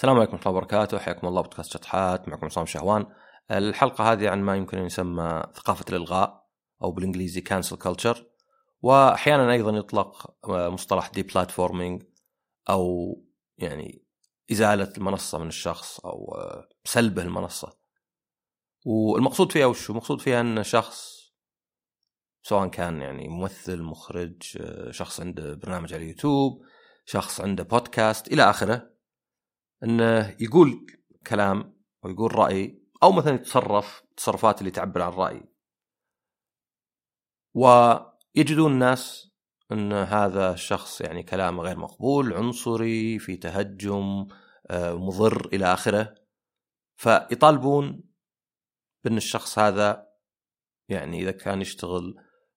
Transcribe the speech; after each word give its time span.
السلام 0.00 0.16
عليكم 0.16 0.32
ورحمة 0.32 0.46
الله 0.46 0.58
وبركاته. 0.58 0.98
حياكم 0.98 1.26
الله 1.26 1.42
بودكاست 1.42 1.72
شطحات 1.72 2.28
معكم 2.28 2.46
عصام 2.46 2.66
شهوان. 2.66 3.06
الحلقة 3.50 4.12
هذه 4.12 4.28
عن 4.28 4.42
ما 4.42 4.56
يمكن 4.56 4.78
أن 4.78 4.86
يسمى 4.86 5.42
ثقافة 5.54 5.84
الإلغاء 5.88 6.46
أو 6.82 6.92
بالإنجليزي 6.92 7.40
cancel 7.40 7.76
culture 7.76 8.26
وأحيانا 8.82 9.52
أيضا 9.52 9.70
يطلق 9.70 10.34
مصطلح 10.48 11.08
deplatforming 11.08 12.02
أو 12.70 13.14
يعني 13.58 14.04
إزالة 14.52 14.92
المنصة 14.98 15.38
من 15.38 15.48
الشخص 15.48 16.00
أو 16.00 16.36
سلبه 16.84 17.22
المنصة. 17.22 17.78
والمقصود 18.86 19.52
فيها 19.52 19.66
وش؟ 19.66 19.90
المقصود 19.90 20.20
فيها 20.20 20.40
أن 20.40 20.62
شخص 20.62 21.20
سواء 22.42 22.68
كان 22.68 23.00
يعني 23.00 23.28
ممثل 23.28 23.82
مخرج 23.82 24.42
شخص 24.90 25.20
عنده 25.20 25.54
برنامج 25.54 25.94
على 25.94 26.02
اليوتيوب 26.02 26.62
شخص 27.06 27.40
عنده 27.40 27.64
بودكاست 27.64 28.28
إلى 28.32 28.50
آخره. 28.50 28.89
أنه 29.84 30.36
يقول 30.40 30.86
كلام 31.26 31.74
أو 32.04 32.10
يقول 32.10 32.34
رأي 32.34 32.82
أو 33.02 33.12
مثلا 33.12 33.34
يتصرف 33.34 34.02
تصرفات 34.16 34.60
اللي 34.60 34.70
تعبر 34.70 35.02
عن 35.02 35.12
رأي. 35.12 35.42
ويجدون 37.54 38.72
الناس 38.72 39.30
أن 39.72 39.92
هذا 39.92 40.52
الشخص 40.52 41.00
يعني 41.00 41.22
كلامه 41.22 41.62
غير 41.62 41.78
مقبول 41.78 42.32
عنصري 42.32 43.18
في 43.18 43.36
تهجم 43.36 44.26
آه، 44.70 44.94
مضر 44.94 45.48
إلى 45.52 45.72
آخره. 45.72 46.14
فيطالبون 46.96 48.02
بأن 49.04 49.16
الشخص 49.16 49.58
هذا 49.58 50.06
يعني 50.88 51.22
إذا 51.22 51.30
كان 51.30 51.60
يشتغل 51.60 52.14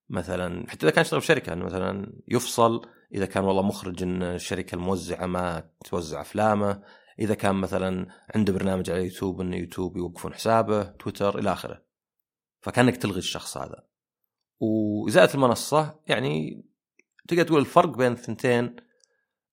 مثلا 0.09 0.69
حتى 0.69 0.85
إذا 0.85 0.95
كان 0.95 1.01
يشتغل 1.01 1.21
في 1.21 1.27
شركه 1.27 1.55
مثلا 1.55 2.13
يفصل. 2.27 2.89
إذا 3.13 3.25
كان 3.25 3.43
والله 3.43 3.61
مخرج 3.61 4.03
أن 4.03 4.23
الشركة 4.23 4.75
الموزعة 4.75 5.25
ما 5.25 5.69
توزع 5.85 6.21
أفلامه 6.21 6.83
إذا 7.19 7.35
كان 7.35 7.55
مثلا 7.55 8.07
عنده 8.35 8.53
برنامج 8.53 8.89
على 8.89 9.03
يوتيوب 9.03 9.41
إنه 9.41 9.57
يوتيوب 9.57 9.97
يوقفون 9.97 10.33
حسابه 10.33 10.83
تويتر 10.83 11.39
إلى 11.39 11.53
آخره. 11.53 11.83
فكأنك 12.61 12.97
تلغي 12.97 13.17
الشخص 13.17 13.57
هذا. 13.57 13.83
وازاله 14.59 15.33
المنصة 15.33 15.99
يعني 16.07 16.63
تقدر 17.27 17.43
تقول 17.43 17.59
الفرق 17.59 17.97
بين 17.97 18.11
الثنتين 18.11 18.75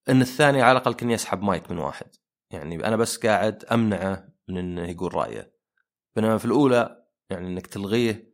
إن 0.08 0.20
الثاني 0.20 0.62
على 0.62 0.72
الأقل 0.72 0.94
كان 0.94 1.10
يسحب 1.10 1.42
مايك 1.42 1.70
من 1.70 1.78
واحد. 1.78 2.06
يعني 2.50 2.86
أنا 2.86 2.96
بس 2.96 3.16
قاعد 3.16 3.64
أمنعه 3.64 4.28
من 4.48 4.58
إنه 4.58 4.90
يقول 4.90 5.14
رأيه. 5.14 5.54
بينما 6.16 6.38
في 6.38 6.44
الأولى 6.44 7.06
يعني 7.30 7.46
إنك 7.46 7.66
تلغيه 7.66 8.30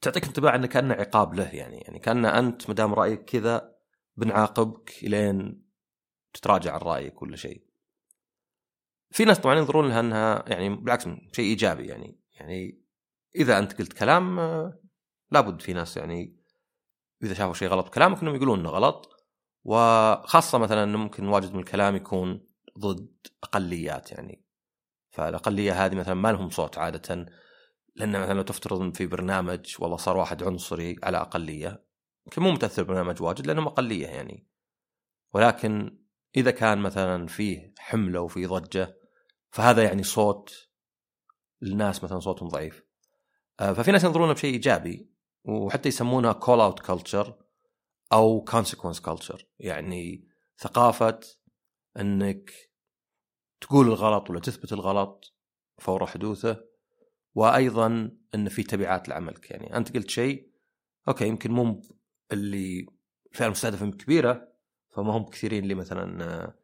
تعطيك 0.00 0.24
انطباع 0.24 0.54
إنه 0.54 0.66
كأنه 0.66 0.94
عقاب 0.94 1.34
له 1.34 1.54
يعني. 1.54 1.78
يعني 1.78 1.98
كان 1.98 2.24
أنت 2.24 2.68
ما 2.68 2.74
دام 2.74 2.94
رأيك 2.94 3.24
كذا 3.24 3.76
بنعاقبك 4.16 4.90
إلين 5.02 5.62
تتراجع 6.32 6.72
عن 6.74 6.80
رأيك 6.80 7.14
كل 7.14 7.38
شيء. 7.38 7.71
في 9.12 9.24
ناس 9.24 9.38
طبعا 9.38 9.54
ينظرون 9.54 9.88
لها 9.88 10.00
إنها 10.00 10.44
يعني 10.46 10.68
بالعكس 10.68 11.04
شيء 11.32 11.44
إيجابي 11.44 11.86
يعني. 11.86 12.18
يعني 12.32 12.82
إذا 13.36 13.58
أنت 13.58 13.78
قلت 13.78 13.92
كلام 13.92 14.38
آه، 14.38 14.80
لابد 15.30 15.60
في 15.62 15.72
ناس 15.72 15.96
يعني 15.96 16.36
إذا 17.22 17.34
شافوا 17.34 17.54
شيء 17.54 17.68
غلط 17.68 17.86
بكلامك 17.86 18.22
إنهم 18.22 18.34
يقولون 18.34 18.60
إنه 18.60 18.68
غلط. 18.68 19.08
وخاصة 19.64 20.58
مثلا 20.58 20.84
إنه 20.84 20.98
ممكن 20.98 21.28
واجد 21.28 21.52
من 21.54 21.60
الكلام 21.60 21.96
يكون 21.96 22.46
ضد 22.78 23.26
أقليات 23.42 24.12
يعني. 24.12 24.44
فالأقلية 25.10 25.84
هذه 25.84 25.94
مثلا 25.94 26.14
ما 26.14 26.32
لهم 26.32 26.50
صوت 26.50 26.78
عادة. 26.78 27.26
لأن 27.96 28.20
مثلا 28.20 28.34
لو 28.34 28.42
تفترض 28.42 28.96
في 28.96 29.06
برنامج 29.06 29.76
والله 29.78 29.96
صار 29.96 30.16
واحد 30.16 30.42
عنصري 30.42 30.96
على 31.02 31.18
أقلية 31.18 31.84
يمكن 32.26 32.42
مو 32.42 32.52
متأثر 32.52 32.82
برنامج 32.82 33.22
واجد 33.22 33.46
لأنهم 33.46 33.66
أقلية 33.66 34.06
يعني. 34.06 34.46
ولكن 35.34 35.98
إذا 36.36 36.50
كان 36.50 36.78
مثلا 36.78 37.26
فيه 37.26 37.74
حملة 37.78 38.20
وفي 38.20 38.46
ضجة 38.46 39.01
فهذا 39.52 39.82
يعني 39.82 40.02
صوت 40.02 40.68
الناس 41.62 42.04
مثلا 42.04 42.20
صوتهم 42.20 42.48
ضعيف. 42.48 42.84
آه، 43.60 43.72
ففي 43.72 43.92
ناس 43.92 44.04
ينظرونه 44.04 44.32
بشيء 44.32 44.52
إيجابي 44.52 45.10
وحتى 45.44 45.88
يسمونها 45.88 46.32
call 46.32 46.60
out 46.60 46.80
culture 46.80 47.34
أو 48.12 48.44
consequence 48.44 49.00
culture 49.00 49.46
يعني 49.58 50.28
ثقافة 50.58 51.20
إنك 51.98 52.50
تقول 53.60 53.86
الغلط 53.86 54.30
ولا 54.30 54.40
تثبت 54.40 54.72
الغلط 54.72 55.34
فور 55.78 56.06
حدوثه 56.06 56.64
وأيضا 57.34 58.10
إن 58.34 58.48
في 58.48 58.62
تبعات 58.62 59.08
لعملك. 59.08 59.50
يعني 59.50 59.76
أنت 59.76 59.94
قلت 59.96 60.10
شيء 60.10 60.50
okay 61.08 61.28
يمكن 61.28 61.52
مو 61.52 61.82
اللي 62.32 62.86
الفئه 63.32 63.46
المستهدفه 63.46 63.90
كبيرة 63.90 64.48
فما 64.90 65.16
هم 65.16 65.24
كثيرين 65.24 65.62
اللي 65.62 65.74
مثلا 65.74 66.24
آه، 66.24 66.54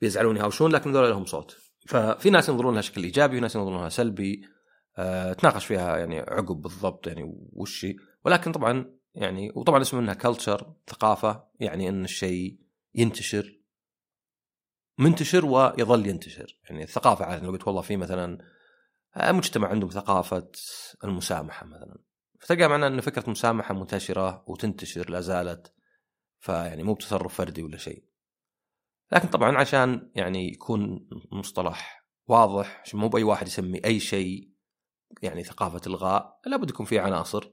بيزعلون 0.00 0.36
يهاوشون 0.36 0.72
لكن 0.72 0.92
ذولا 0.92 1.08
لهم 1.08 1.24
صوت. 1.24 1.65
ففي 1.86 2.30
ناس 2.30 2.48
ينظرون 2.48 2.72
لها 2.72 2.80
بشكل 2.80 3.04
إيجابي 3.04 3.38
وناس 3.38 3.56
ينظرون 3.56 3.80
لها 3.80 3.88
سلبي. 3.88 4.42
أه 4.98 5.32
تناقش 5.32 5.66
فيها 5.66 5.96
يعني 5.96 6.18
عقب 6.18 6.56
بالضبط 6.56 7.06
يعني 7.06 7.22
وش 7.52 7.86
ولكن 8.24 8.52
طبعا 8.52 8.96
يعني 9.14 9.52
وطبعا 9.54 9.82
اسمه 9.82 10.00
إنها 10.00 10.14
كلتشر 10.14 10.72
ثقافة 10.88 11.44
يعني 11.60 11.88
إن 11.88 12.04
الشيء 12.04 12.58
ينتشر 12.94 13.56
منتشر 14.98 15.46
ويظل 15.46 16.06
ينتشر. 16.06 16.58
يعني 16.64 16.82
الثقافة 16.82 17.24
عادة 17.24 17.44
لو 17.44 17.50
قلت 17.50 17.66
والله 17.66 17.82
في 17.82 17.96
مثلا 17.96 18.38
آه، 19.16 19.32
مجتمع 19.32 19.68
عندهم 19.68 19.90
ثقافة 19.90 20.50
المسامحة 21.04 21.66
مثلا. 21.66 21.98
فتلقى 22.40 22.68
معنا 22.68 22.86
إن 22.86 23.00
فكرة 23.00 23.24
المسامحه 23.24 23.74
منتشرة 23.74 24.44
وتنتشر 24.46 25.10
لا 25.10 25.20
زالت. 25.20 25.72
فيعني 26.38 26.82
مو 26.82 26.94
بتصرف 26.94 27.34
فردي 27.34 27.62
ولا 27.62 27.76
شيء. 27.76 28.04
لكن 29.12 29.28
طبعا 29.28 29.56
عشان 29.58 30.10
يعني 30.14 30.52
يكون 30.52 31.08
مصطلح 31.32 32.06
واضح 32.28 32.80
عشان 32.80 32.98
مو 33.00 33.08
بأي 33.08 33.22
واحد 33.22 33.46
يسمي 33.46 33.84
أي 33.84 34.00
شيء 34.00 34.56
يعني 35.22 35.44
ثقافة 35.44 35.80
الغاء 35.86 36.40
لابد 36.46 36.70
يكون 36.70 36.86
في 36.86 36.98
عناصر. 36.98 37.50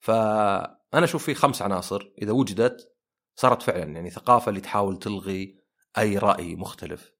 فأنا 0.00 1.04
أشوف 1.04 1.24
في 1.24 1.34
خمس 1.34 1.62
عناصر 1.62 2.12
إذا 2.22 2.32
وجدت 2.32 2.96
صارت 3.36 3.62
فعلا 3.62 3.84
يعني 3.84 4.10
ثقافة 4.10 4.48
اللي 4.48 4.60
تحاول 4.60 4.98
تلغي 4.98 5.64
أي 5.98 6.18
رأي 6.18 6.56
مختلف. 6.56 7.12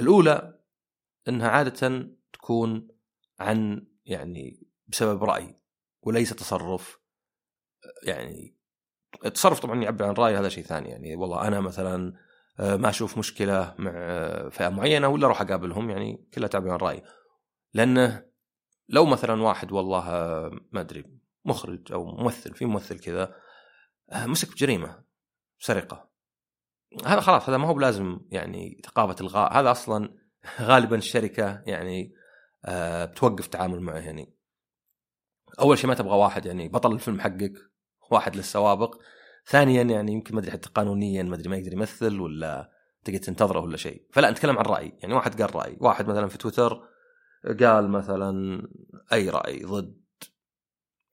الأولى 0.00 0.60
إنها 1.28 1.48
عادة 1.48 2.08
تكون 2.32 2.88
عن 3.40 3.86
يعني 4.04 4.66
بسبب 4.86 5.24
رأي 5.24 5.60
وليس 6.02 6.30
تصرف. 6.30 7.00
يعني 8.02 8.56
التصرف 9.24 9.60
طبعا 9.60 9.82
يعبر 9.82 10.04
عن 10.04 10.14
رأي 10.14 10.36
هذا 10.36 10.48
شيء 10.48 10.64
ثاني. 10.64 10.88
يعني 10.88 11.16
والله 11.16 11.48
أنا 11.48 11.60
مثلا 11.60 12.14
ما 12.58 12.88
أشوف 12.88 13.18
مشكلة 13.18 13.74
مع 13.78 13.92
آه، 13.94 14.48
فئة 14.48 14.68
معينة 14.68 15.08
ولا 15.08 15.26
أروح 15.26 15.40
أقابلهم 15.40 15.90
يعني 15.90 16.28
كلها 16.34 16.48
تعبير 16.48 16.72
عن 16.72 16.78
راي 16.78 17.02
لأنه 17.74 18.26
لو 18.88 19.06
مثلا 19.06 19.42
واحد 19.42 19.72
والله 19.72 20.08
آه، 20.08 20.50
ما 20.72 20.80
أدري 20.80 21.04
مخرج 21.44 21.92
أو 21.92 22.04
ممثل 22.04 22.54
في 22.54 22.64
ممثل 22.64 22.98
كذا 22.98 23.34
مسك 24.12 24.52
بجريمة 24.52 25.04
سرقة. 25.58 26.10
هذا 27.06 27.20
خلاص 27.20 27.48
هذا 27.48 27.56
ما 27.56 27.68
هو 27.68 27.74
بلازم 27.74 28.20
يعني 28.30 28.80
ثقافه 28.84 29.16
الغاء. 29.20 29.52
هذا 29.52 29.70
أصلا 29.70 30.14
غالبا 30.60 30.96
الشركة 30.96 31.62
يعني 31.66 32.14
بتوقف 33.04 33.46
تعامل 33.46 33.80
معه 33.80 33.98
يعني. 33.98 34.34
أول 35.60 35.78
شيء 35.78 35.88
ما 35.88 35.94
تبغى 35.94 36.16
واحد 36.16 36.46
يعني 36.46 36.68
بطل 36.68 36.92
الفيلم 36.92 37.20
حقك 37.20 37.52
واحد 38.10 38.36
للسوابق. 38.36 38.96
ثانيا 39.50 39.82
يعني 39.82 40.12
يمكن 40.12 40.34
ما 40.34 40.40
أدري 40.40 40.50
حتى 40.50 40.68
قانونيا 40.74 41.22
ما 41.22 41.34
أدري 41.34 41.48
ما 41.48 41.56
يقدر 41.56 41.72
يمثل 41.72 42.20
ولا 42.20 42.70
تقدر 43.04 43.18
تنتظره 43.18 43.60
ولا 43.60 43.76
شيء. 43.76 44.02
فلا 44.12 44.30
نتكلم 44.30 44.58
عن 44.58 44.64
رأي. 44.64 44.92
يعني 45.02 45.14
واحد 45.14 45.42
قال 45.42 45.56
رأي. 45.56 45.76
واحد 45.80 46.08
مثلا 46.08 46.28
في 46.28 46.38
تويتر 46.38 46.82
قال 47.60 47.88
مثلا 47.88 48.62
أي 49.12 49.28
رأي 49.28 49.64
ضد 49.64 50.00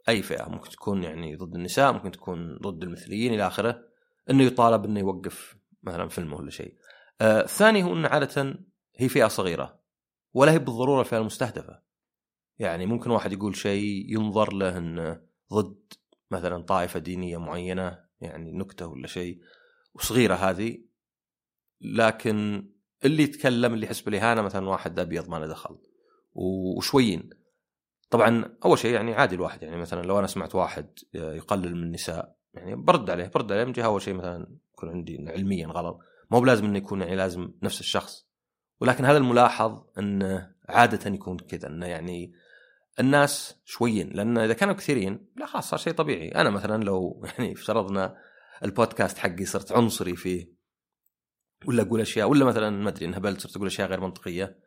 أي 0.10 0.22
فئة. 0.22 0.50
ممكن 0.50 0.70
تكون 0.70 1.04
يعني 1.04 1.36
ضد 1.36 1.56
النساء 1.56 1.94
ممكن 1.94 2.12
تكون 2.12 2.58
ضد 2.58 2.84
المثليين 2.84 3.34
إلى 3.34 3.48
آخره. 3.48 3.84
إنه 4.30 4.44
يطالب 4.44 4.86
إنه 4.86 5.00
يوقف 5.00 5.58
مثلا 5.84 6.08
فيلمه 6.08 6.38
ولا 6.38 6.50
شيء. 6.50 6.78
آه 7.22 7.42
الثاني 7.42 7.84
هو 7.84 7.94
إنه 7.94 8.08
عادة 8.08 8.60
هي 8.96 9.10
فئة 9.10 9.28
صغيرة 9.28 9.80
ولا 10.34 10.52
هي 10.52 10.60
بالضرورة 10.60 11.02
الفئة 11.02 11.18
المستهدفة. 11.18 11.82
يعني 12.60 12.86
ممكن 12.86 13.12
واحد 13.12 13.34
يقول 13.34 13.56
شيء 13.56 14.06
ينظر 14.14 14.54
له 14.54 14.78
إنه 14.78 15.22
ضد 15.54 15.94
مثلا 16.32 16.64
طائفة 16.64 17.00
دينية 17.00 17.38
معينة 17.38 18.07
يعني 18.22 18.52
نكتة 18.52 18.88
ولا 18.88 19.08
شيء 19.08 19.42
وصغيرة 19.94 20.36
هذه 20.36 20.78
لكن 21.82 22.70
اللي 23.06 23.24
يتكلم 23.24 23.74
اللي 23.74 23.86
يحس 23.86 24.02
بالاهانه 24.02 24.42
مثلا 24.42 24.70
واحد 24.70 25.00
أبيض 25.00 25.30
ما 25.30 25.36
له 25.36 25.48
دخل 25.48 25.78
وشويين. 26.34 27.30
طبعا 28.10 28.58
أول 28.66 28.80
شيء 28.80 28.94
يعني 28.94 29.14
عادي 29.14 29.36
الواحد 29.36 29.64
يعني 29.64 29.78
مثلا 29.78 30.02
لو 30.02 30.20
أنا 30.20 30.28
سمعت 30.28 30.56
واحد 30.56 31.00
يقلل 31.14 31.76
من 31.76 31.84
النساء 31.84 32.38
يعني 32.54 32.76
برد 32.76 33.10
عليه 33.10 33.28
برد 33.28 33.52
عليه 33.52 33.64
من 33.64 33.72
جهة 33.72 33.86
أول 33.86 34.02
شيء 34.02 34.14
مثلا 34.14 34.58
يكون 34.74 34.90
عندي 34.90 35.26
علميا 35.28 35.68
غلط. 35.68 36.00
ما 36.32 36.38
هو 36.38 36.42
بلازم 36.42 36.66
إنه 36.66 36.78
يكون 36.78 37.02
يعني 37.02 37.16
لازم 37.16 37.52
نفس 37.64 37.80
الشخص. 37.80 38.28
ولكن 38.82 39.06
هذا 39.06 39.18
الملاحظ 39.18 39.84
إنه 39.98 40.52
عادة 40.70 41.12
يكون 41.12 41.38
كذا 41.38 41.68
إنه 41.68 41.86
يعني 41.86 42.34
الناس 43.00 43.56
شويين 43.66 44.10
لأن 44.10 44.38
إذا 44.38 44.54
كانوا 44.54 44.74
كثيرين 44.74 45.28
لا 45.36 45.46
خلاص 45.46 45.70
صار 45.70 45.80
شيء 45.80 45.94
طبيعي. 45.94 46.30
أنا 46.30 46.50
مثلا 46.50 46.84
لو 46.84 47.22
يعني 47.38 47.54
افترضنا 47.54 48.18
البودكاست 48.64 49.18
حقي 49.18 49.46
صرت 49.46 49.72
عنصري 49.72 50.16
فيه 50.16 50.58
ولا 51.66 51.82
أقول 51.82 52.02
أشياء 52.02 52.30
ولا 52.30 52.46
مثلا 52.46 52.70
ما 52.70 52.90
أدري 52.90 53.06
انهبلت 53.06 53.42
صرت 53.42 53.56
أقول 53.56 53.68
أشياء 53.68 53.88
غير 53.90 54.02
منطقية 54.02 54.60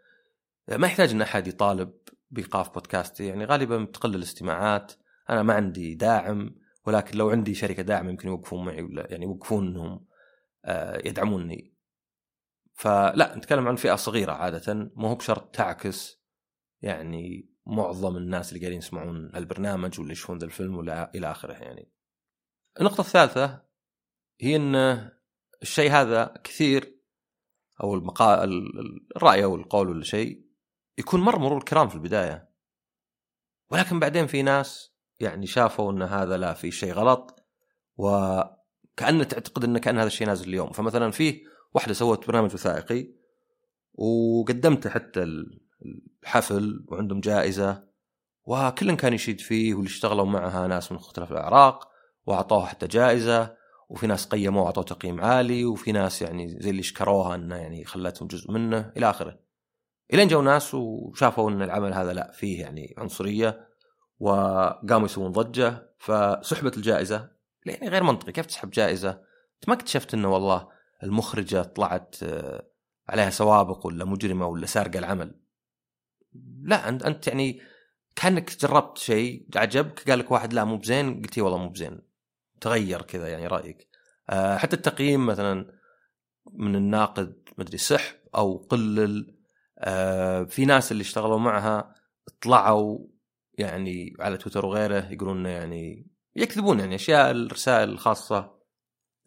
ما 0.69 0.87
يحتاج 0.87 1.11
إن 1.11 1.23
أحد 1.23 1.47
يطالب 1.47 1.93
بإيقاف 2.31 2.75
بودكاستي 2.75 3.27
يعني 3.27 3.44
غالبا 3.44 3.85
تقل 3.85 4.15
الاستماعات. 4.15 4.93
أنا 5.31 5.43
ما 5.43 5.55
عندي 5.55 5.94
داعم 5.94 6.55
ولكن 6.87 7.19
لو 7.19 7.31
عندي 7.31 7.55
شركة 7.55 7.82
داعم 7.82 8.09
يمكن 8.09 8.29
يوقفون 8.29 8.65
معي 8.65 8.82
ولا 8.82 9.06
يعني 9.11 9.25
يوقفون 9.25 9.67
إنهم 9.67 10.06
آه، 10.65 11.03
يدعموني. 11.05 11.75
فلا 12.75 13.37
نتكلم 13.37 13.69
عن 13.69 13.77
فئة 13.77 13.94
صغيرة 13.94 14.32
عادة. 14.32 14.91
مو 14.97 15.09
هو 15.09 15.15
بشرط 15.15 15.55
تعكس 15.55 16.21
يعني 16.82 17.50
معظم 17.70 18.17
الناس 18.17 18.49
اللي 18.49 18.61
قاعدين 18.61 18.78
يسمعون 18.78 19.37
البرنامج 19.37 20.00
ولا 20.00 20.12
يشوفون 20.12 20.38
ذا 20.38 20.44
الفيلم 20.44 20.76
ولا 20.76 21.14
إلى 21.14 21.31
آخره 21.31 21.52
يعني. 21.52 21.93
النقطة 22.81 23.00
الثالثة 23.00 23.62
هي 24.40 24.56
إن 24.56 24.75
الشيء 25.62 25.90
هذا 25.90 26.34
كثير 26.44 27.00
أو 27.82 27.94
المقال 27.94 28.50
الرأي 29.17 29.44
أو 29.44 29.55
القول 29.55 29.88
ولا 29.88 30.05
شيء 30.05 30.44
يكون 30.99 31.20
مر 31.20 31.38
مرور 31.38 31.58
الكرام 31.58 31.88
في 31.88 31.94
البداية. 31.94 32.50
ولكن 33.70 34.00
بعدين 34.00 34.26
في 34.26 34.43
ناس 34.43 34.94
يعني 35.20 35.46
شافوا 35.46 35.93
إن 35.93 36.02
هذا 36.02 36.37
لا 36.37 36.55
في 36.55 36.70
شيء 36.70 36.93
غلط 36.93 37.46
وكأنه 37.96 39.25
تعتقد 39.25 39.64
إن 39.64 39.78
كأن 39.78 39.99
هذا 39.99 40.06
الشيء 40.06 40.26
نازل 40.26 40.49
اليوم، 40.49 40.72
فمثلا 40.72 41.11
فيه 41.11 41.44
واحدة 41.75 41.94
سوت 41.94 42.26
برنامج 42.26 42.55
وثائقي 42.55 43.14
وقدمته 43.94 44.90
حتى 44.90 45.22
الحفل 46.23 46.85
وعندهم 46.88 47.21
جائزة 47.21 47.91
وكل 48.44 48.97
كان 48.97 49.12
يشيد 49.12 49.41
فيه 49.41 49.75
واللي 49.75 49.88
اشتغلوا 49.88 50.25
معها 50.25 50.67
ناس 50.67 50.93
من 50.93 50.99
مختلف 50.99 51.32
الاعراق 51.32 51.88
واعطوها 52.27 52.67
حتى 52.67 52.87
جائزة 52.87 53.56
وفي 53.88 54.06
ناس 54.06 54.27
قيموه 54.27 54.62
واعطوه 54.62 54.85
تقييم 54.85 55.21
عالي 55.21 55.65
وفي 55.65 55.93
ناس 55.93 56.23
يعني 56.23 56.49
زي 56.61 56.71
اللي 56.71 56.82
شكروها 56.82 57.35
إنه 57.35 57.56
يعني 57.56 57.85
خلتهم 57.85 58.29
جزء 58.29 58.50
منه 58.50 58.93
إلى 58.97 59.11
آخره. 59.11 59.38
إلين 60.12 60.29
جو 60.29 60.43
ناس 60.43 60.75
وشافوا 60.75 61.50
إن 61.50 61.62
العمل 61.62 61.94
هذا 61.94 62.12
لا 62.12 62.32
فيه 62.32 62.61
يعني 62.61 62.94
عنصرية 62.99 63.69
وقاموا 64.19 65.05
يسوون 65.05 65.32
ضجة 65.32 65.93
فسحبت 65.99 66.77
الجائزة 66.77 67.31
يعني 67.67 67.88
غير 67.88 68.03
منطقي 68.03 68.32
كيف 68.32 68.47
تسحب 68.47 68.71
جائزة؟ 68.71 69.11
أنت 69.11 69.69
ما 69.69 69.75
اكتشفت 69.75 70.15
إنه 70.15 70.32
والله 70.32 70.69
المخرجة 71.03 71.62
طلعت 71.62 72.17
آه، 72.23 72.71
عليها 73.09 73.31
سوابق 73.31 73.87
ولا 73.87 74.05
مجرمة 74.05 74.47
ولا 74.47 74.67
سارقة 74.67 74.99
العمل 74.99 75.40
لا 76.62 76.88
انت 76.88 77.03
أنت 77.03 77.27
يعني 77.29 77.61
كأنك 78.17 78.56
جربت 78.59 78.99
شيء 78.99 79.47
عجبك 79.56 80.11
قال 80.11 80.19
لك 80.19 80.31
واحد 80.31 80.53
لا 80.53 80.65
مو 80.65 80.77
بزين 80.77 81.23
قلت 81.23 81.38
والله 81.38 81.59
مو 81.59 81.69
بزين. 81.69 82.00
تغير 82.61 83.03
كذا 83.03 83.29
يعني 83.29 83.47
رأيك. 83.47 83.88
أه 84.31 84.56
حتى 84.56 84.77
التقييم 84.77 85.27
مثلا 85.27 85.73
من 86.53 86.77
الناقد 86.77 87.49
مدري 87.59 87.79
سحب 87.79 88.17
أو 88.35 88.56
قلل 88.71 89.37
أه 89.79 90.44
في 90.44 90.65
ناس 90.65 90.93
اللي 90.93 91.00
اشتغلوا 91.03 91.38
معها 91.38 91.94
طلعوا 92.41 92.99
يعني 93.59 94.17
على 94.21 94.37
تويتر 94.37 94.67
وغيره 94.67 95.12
يقولون 95.12 95.47
يعني 95.47 96.06
يكذبون 96.37 96.81
يعني 96.81 96.94
أشياء 96.94 97.31
الرسائل 97.31 97.88
الخاصة 97.88 98.59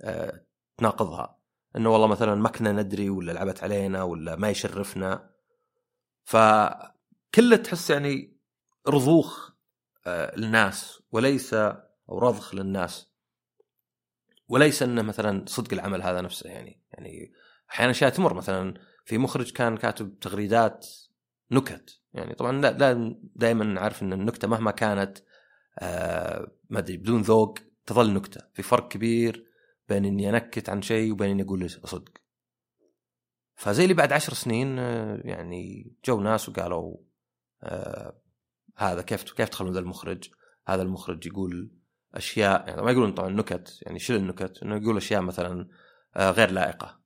أه 0.02 0.46
تناقضها. 0.78 1.38
إنه 1.76 1.90
والله 1.90 2.08
مثلا 2.08 2.36
ما 2.36 2.50
كنا 2.50 2.72
ندري 2.72 3.10
ولا 3.10 3.32
لعبت 3.32 3.64
علينا 3.64 4.04
ولا 4.04 4.36
ما 4.36 4.50
يشرفنا. 4.50 5.30
ف 6.24 6.38
كله 7.36 7.56
تحس 7.56 7.90
يعني 7.90 8.38
رضوخ 8.88 9.52
آه، 10.08 10.36
للناس 10.40 11.04
وليس 11.12 11.54
أو 11.54 12.20
رضخ 12.20 12.56
للناس. 12.56 13.14
وليس 14.48 14.84
إنه 14.84 15.02
مثلا 15.02 15.46
صدق 15.48 15.74
العمل 15.74 16.02
هذا 16.02 16.22
نفسه 16.22 16.50
يعني. 16.50 16.82
يعني 16.92 17.34
أحيانا 17.72 17.92
أشياء 17.92 18.10
تمر. 18.10 18.34
مثلا 18.34 18.74
في 19.06 19.18
مخرج 19.18 19.52
كان 19.52 19.78
كاتب 19.78 20.20
تغريدات 20.20 20.88
نكت. 21.52 22.00
يعني 22.14 22.36
طبعا 22.36 22.62
لا, 22.62 22.72
لا 22.72 23.16
دائما 23.36 23.66
نعرف 23.66 24.04
إن 24.04 24.14
النكتة 24.14 24.48
مهما 24.48 24.72
كانت 24.72 25.18
آه 25.80 26.52
ما 26.70 26.80
أدري 26.80 26.98
بدون 26.98 27.22
ذوق 27.22 27.60
تظل 27.86 28.14
نكتة. 28.14 28.42
في 28.54 28.64
فرق 28.64 28.88
كبير 28.88 29.48
بين 29.90 30.06
إني 30.06 30.30
أنكت 30.30 30.70
عن 30.70 30.82
شيء 30.82 31.12
وبين 31.12 31.30
إني 31.30 31.44
أقول 31.44 31.70
صدق. 31.70 32.24
فزي 33.56 33.84
اللي 33.84 33.94
بعد 33.94 34.14
عشر 34.14 34.34
سنين 34.34 34.80
آه، 34.80 35.22
يعني 35.24 35.92
جو 36.06 36.22
ناس 36.22 36.50
وقالوا 36.50 36.98
آه 37.64 38.22
هذا 38.78 39.02
كيف 39.02 39.24
كيف 39.24 39.50
تخلون 39.50 39.74
ذا 39.74 39.80
المخرج؟ 39.80 40.30
هذا 40.68 40.82
المخرج 40.82 41.28
يقول 41.28 41.72
أشياء 42.14 42.68
يعني 42.68 42.82
ما 42.82 42.92
يقولون 42.92 43.14
طبعا 43.14 43.30
نكت 43.30 43.80
يعني 43.82 44.00
شيل 44.00 44.16
النكت 44.16 44.64
إنه 44.64 44.76
يقول 44.76 44.98
أشياء 44.98 45.22
مثلا 45.22 45.70
آه 46.16 46.32
غير 46.32 46.52
لائقة. 46.52 47.00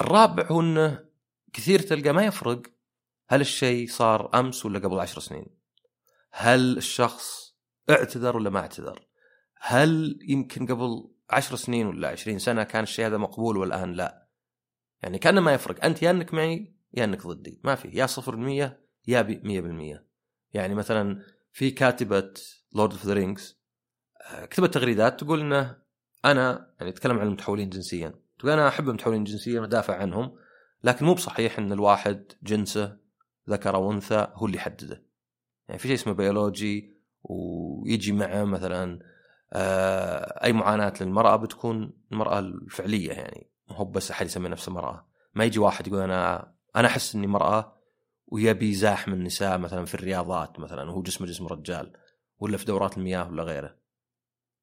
الرابع 0.00 0.46
هو 0.46 0.60
إنه 0.60 1.04
كثير 1.52 1.80
تلقى 1.80 2.12
ما 2.12 2.24
يفرق 2.24 2.62
هل 3.28 3.40
الشيء 3.40 3.88
صار 3.88 4.40
أمس 4.40 4.66
ولا 4.66 4.78
قبل 4.78 5.00
عشر 5.00 5.20
سنين؟ 5.20 5.46
هل 6.32 6.76
الشخص 6.76 7.56
اعتذر 7.90 8.36
ولا 8.36 8.50
ما 8.50 8.60
اعتذر؟ 8.60 9.06
هل 9.56 10.18
يمكن 10.28 10.66
قبل 10.66 11.10
عشر 11.30 11.56
سنين 11.56 11.86
ولا 11.86 12.08
عشرين 12.08 12.38
سنة 12.38 12.62
كان 12.62 12.82
الشيء 12.82 13.06
هذا 13.06 13.16
مقبول 13.16 13.56
والآن 13.56 13.92
لا 13.92 14.28
يعني 15.02 15.18
كأنه 15.18 15.40
ما 15.40 15.52
يفرق 15.52 15.84
أنت 15.84 16.02
يا 16.02 16.10
أنك 16.10 16.34
معي 16.34 16.74
يا 16.94 17.04
أنك 17.04 17.26
ضدي. 17.26 17.60
ما 17.64 17.74
في. 17.74 17.88
يا 17.88 18.06
صفر 18.06 18.34
المية 18.34 18.80
يا 19.08 19.22
مية 19.22 19.60
بالمية. 19.60 20.06
يعني 20.52 20.74
مثلا 20.74 21.22
في 21.52 21.70
كاتبة 21.70 22.32
Lord 22.72 22.92
of 22.92 23.06
the 23.06 23.12
Rings 23.14 23.60
كتبت 24.50 24.74
تغريدات 24.74 25.20
تقول 25.20 25.40
إنه 25.40 25.76
أنا 26.24 26.74
يعني 26.80 26.90
أتكلم 26.90 27.18
عن 27.18 27.26
المتحولين 27.26 27.70
جنسيا. 27.70 28.14
تقول 28.38 28.52
أنا 28.52 28.68
أحب 28.68 28.88
المتحولين 28.88 29.24
جنسيا 29.24 29.60
وأدافع 29.60 29.96
عنهم 29.96 30.36
لكن 30.84 31.06
مو 31.06 31.14
بصحيح 31.14 31.58
إن 31.58 31.72
الواحد 31.72 32.32
جنسه 32.42 32.96
ذكر 33.50 33.74
أو 33.74 33.92
أنثى 33.92 34.26
هو 34.34 34.46
اللي 34.46 34.56
يحدده. 34.56 35.04
يعني 35.68 35.78
في 35.78 35.88
شيء 35.88 35.96
اسمه 35.96 36.12
بيولوجي 36.12 37.00
ويجي 37.22 38.12
معه 38.12 38.44
مثلا 38.44 38.98
آه، 39.52 40.44
أي 40.44 40.52
معاناة 40.52 40.92
للمرأة 41.00 41.36
بتكون 41.36 41.92
المرأة 42.12 42.38
الفعلية 42.38 43.12
يعني 43.12 43.50
مو 43.70 43.84
بس 43.84 44.10
أحد 44.10 44.26
يسمي 44.26 44.48
نفسه 44.48 44.72
مراه 44.72 45.06
ما 45.34 45.44
يجي 45.44 45.58
واحد 45.58 45.86
يقول 45.86 46.00
أنا 46.00 46.52
أنا 46.76 46.88
أحس 46.88 47.14
إني 47.14 47.26
مرأة 47.26 47.76
ويبي 48.26 48.70
يزاحم 48.70 49.12
النساء 49.12 49.58
مثلا 49.58 49.84
في 49.84 49.94
الرياضات 49.94 50.60
مثلا 50.60 50.90
وهو 50.90 51.02
جسمه 51.02 51.26
جسم 51.26 51.46
رجال 51.46 51.92
ولا 52.38 52.56
في 52.56 52.64
دورات 52.64 52.98
المياه 52.98 53.28
ولا 53.28 53.42
غيره. 53.42 53.76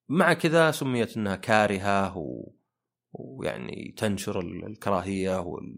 مع 0.10 0.34
كذا 0.34 0.72
سميت 0.72 1.18
إنها 1.18 1.36
كارهة 1.36 2.18
و... 2.18 2.52
ويعني 3.14 3.94
تنشر 3.98 4.40
الكراهية 4.40 5.40
وال... 5.40 5.78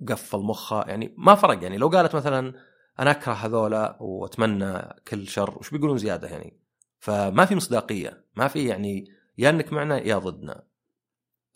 وقفل 0.00 0.38
مخها 0.38 0.88
يعني 0.88 1.14
ما 1.18 1.34
فرق. 1.34 1.62
يعني 1.62 1.78
لو 1.78 1.88
قالت 1.88 2.16
مثلا 2.16 2.54
أنا 2.98 3.10
أكره 3.10 3.32
هذولا 3.32 3.96
وأتمنى 4.00 4.82
كل 5.08 5.28
شر 5.28 5.58
وش 5.58 5.70
بيقولون 5.70 5.98
زيادة 5.98 6.28
يعني؟ 6.28 6.60
فما 6.98 7.44
في 7.44 7.54
مصداقية 7.54 8.24
ما 8.36 8.48
في 8.48 8.66
يعني 8.66 9.04
يا 9.38 9.50
إنك 9.50 9.72
معنا 9.72 9.98
يا 9.98 10.18
ضدنا. 10.18 10.66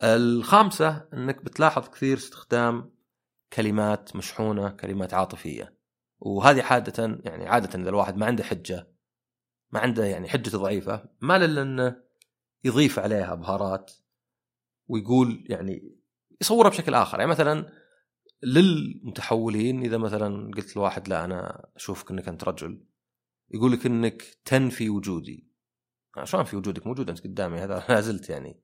الخامسة 0.03 1.09
إنك 1.15 1.45
بتلاحظ 1.45 1.89
كثير 1.89 2.17
استخدام 2.17 2.98
كلمات 3.53 4.17
مشحونة 4.17 4.69
كلمات 4.69 5.15
عاطفية. 5.15 5.79
وهذه 6.21 6.63
عادة 6.63 7.21
يعني 7.25 7.49
عادة 7.49 7.79
إذا 7.79 7.89
الواحد 7.89 8.17
ما 8.17 8.27
عنده 8.27 8.45
حجة 8.45 8.89
ما 9.71 9.81
عنده 9.81 10.05
يعني 10.05 10.29
حجته 10.29 10.59
ضعيفة 10.59 11.05
ما 11.21 11.37
إلا 11.37 11.63
إنه 11.63 12.03
يضيف 12.65 12.99
عليها 12.99 13.35
بهارات 13.35 13.93
ويقول 14.89 15.45
يعني 15.49 15.99
يصورها 16.41 16.71
بشكل 16.71 16.95
آخر. 16.95 17.19
يعني 17.19 17.31
مثلا 17.31 17.73
للمتحولين 18.43 19.83
إذا 19.83 19.99
مثلا 19.99 20.51
قلت 20.57 20.77
لواحد 20.77 21.09
لا 21.09 21.25
أنا 21.25 21.69
أشوفك 21.77 22.11
إنك 22.11 22.29
أنت 22.29 22.45
رجل 22.45 22.85
يقول 23.51 23.73
لك 23.73 23.87
إنك 23.87 24.23
تنفي 24.45 24.91
وجودي. 24.91 25.49
شلون 26.25 26.45
في 26.45 26.57
وجودك؟ 26.57 26.87
موجود 26.87 27.11
أنت 27.11 27.25
قدامي 27.25 27.59
هذا 27.59 27.85
لا 27.89 28.01
زلت 28.01 28.31
يعني. 28.31 28.63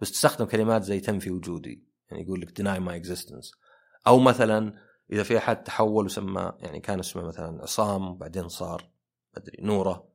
بس 0.00 0.10
تستخدم 0.10 0.44
كلمات 0.44 0.82
زي 0.82 1.00
تنفي 1.00 1.30
وجودي. 1.30 1.86
يعني 2.10 2.22
يقول 2.22 2.40
لك 2.40 2.60
deny 2.60 2.80
my 2.80 3.04
existence. 3.04 3.61
أو 4.06 4.18
مثلا 4.18 4.74
إذا 5.12 5.22
في 5.22 5.38
أحد 5.38 5.62
تحول 5.62 6.04
وسمى 6.04 6.52
يعني 6.58 6.80
كان 6.80 6.98
اسمه 6.98 7.22
مثلا 7.22 7.62
عصام 7.62 8.08
وبعدين 8.08 8.48
صار 8.48 8.76
ما 8.76 8.90
أدري 9.36 9.56
نورة. 9.62 10.08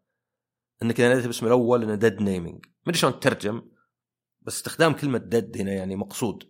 إنك 0.84 1.00
إذا 1.00 1.10
ناديته 1.10 1.28
باسمه 1.28 1.48
الأول 1.48 1.84
إنه 1.84 1.96
dead 1.96 2.22
naming 2.22 2.66
ما 2.66 2.84
أدري 2.88 2.98
شلون 2.98 3.20
تترجم 3.20 3.62
بس 4.42 4.58
استخدام 4.58 4.94
كلمة 4.94 5.18
dead 5.18 5.58
هنا 5.58 5.72
يعني 5.72 5.96
مقصود. 5.96 6.44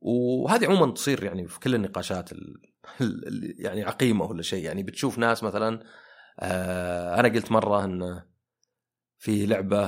وهذه 0.00 0.66
عموما 0.66 0.92
تصير 0.92 1.24
يعني 1.24 1.48
في 1.48 1.60
كل 1.60 1.74
النقاشات 1.74 2.32
ال 2.32 2.62
يعني 3.58 3.84
عقيمة 3.84 4.24
ولا 4.24 4.42
شيء. 4.42 4.64
يعني 4.64 4.82
بتشوف 4.82 5.18
ناس 5.18 5.42
مثلا 5.42 5.84
آه 6.40 7.20
أنا 7.20 7.28
قلت 7.28 7.52
مرة 7.52 7.84
انه 7.84 8.24
في 9.18 9.46
لعبة 9.46 9.84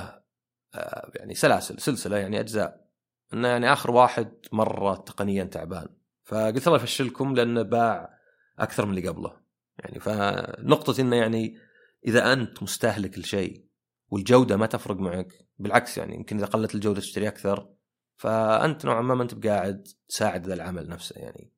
آه 0.75 1.11
يعني 1.14 1.35
سلاسل 1.35 1.80
سلسلة 1.80 2.16
يعني 2.16 2.40
أجزاء. 2.40 2.90
إنه 3.35 3.49
يعني 3.49 3.73
آخر 3.73 3.90
واحد 3.90 4.32
مرة 4.52 4.94
تقنيا 4.94 5.44
تعبان. 5.44 5.88
فقلت 6.31 6.67
الله 6.67 6.79
يفشلكم 6.79 7.35
لأنه 7.35 7.63
باع 7.63 8.19
أكثر 8.59 8.87
من 8.87 8.99
اللي 8.99 9.09
قبله. 9.09 9.41
يعني 9.79 10.01
فنقطة 10.01 11.01
إنه 11.01 11.17
يعني 11.17 11.59
إذا 12.07 12.33
أنت 12.33 12.63
مستهلك 12.63 13.19
لشيء 13.19 13.67
والجودة 14.09 14.57
ما 14.57 14.67
تفرق 14.67 14.97
معك 14.97 15.47
بالعكس 15.59 15.99
يعني 15.99 16.15
يمكن 16.17 16.37
إذا 16.37 16.47
قلت 16.47 16.75
الجودة 16.75 17.01
تشتري 17.01 17.29
أكثر 17.29 17.75
فأنت 18.17 18.85
نوعا 18.85 19.03
ما 19.03 19.15
ما 19.15 19.23
أنت 19.23 19.35
بقاعد 19.35 19.89
تساعد 20.09 20.47
ذا 20.47 20.55
العمل 20.55 20.89
نفسه 20.89 21.21
يعني. 21.21 21.53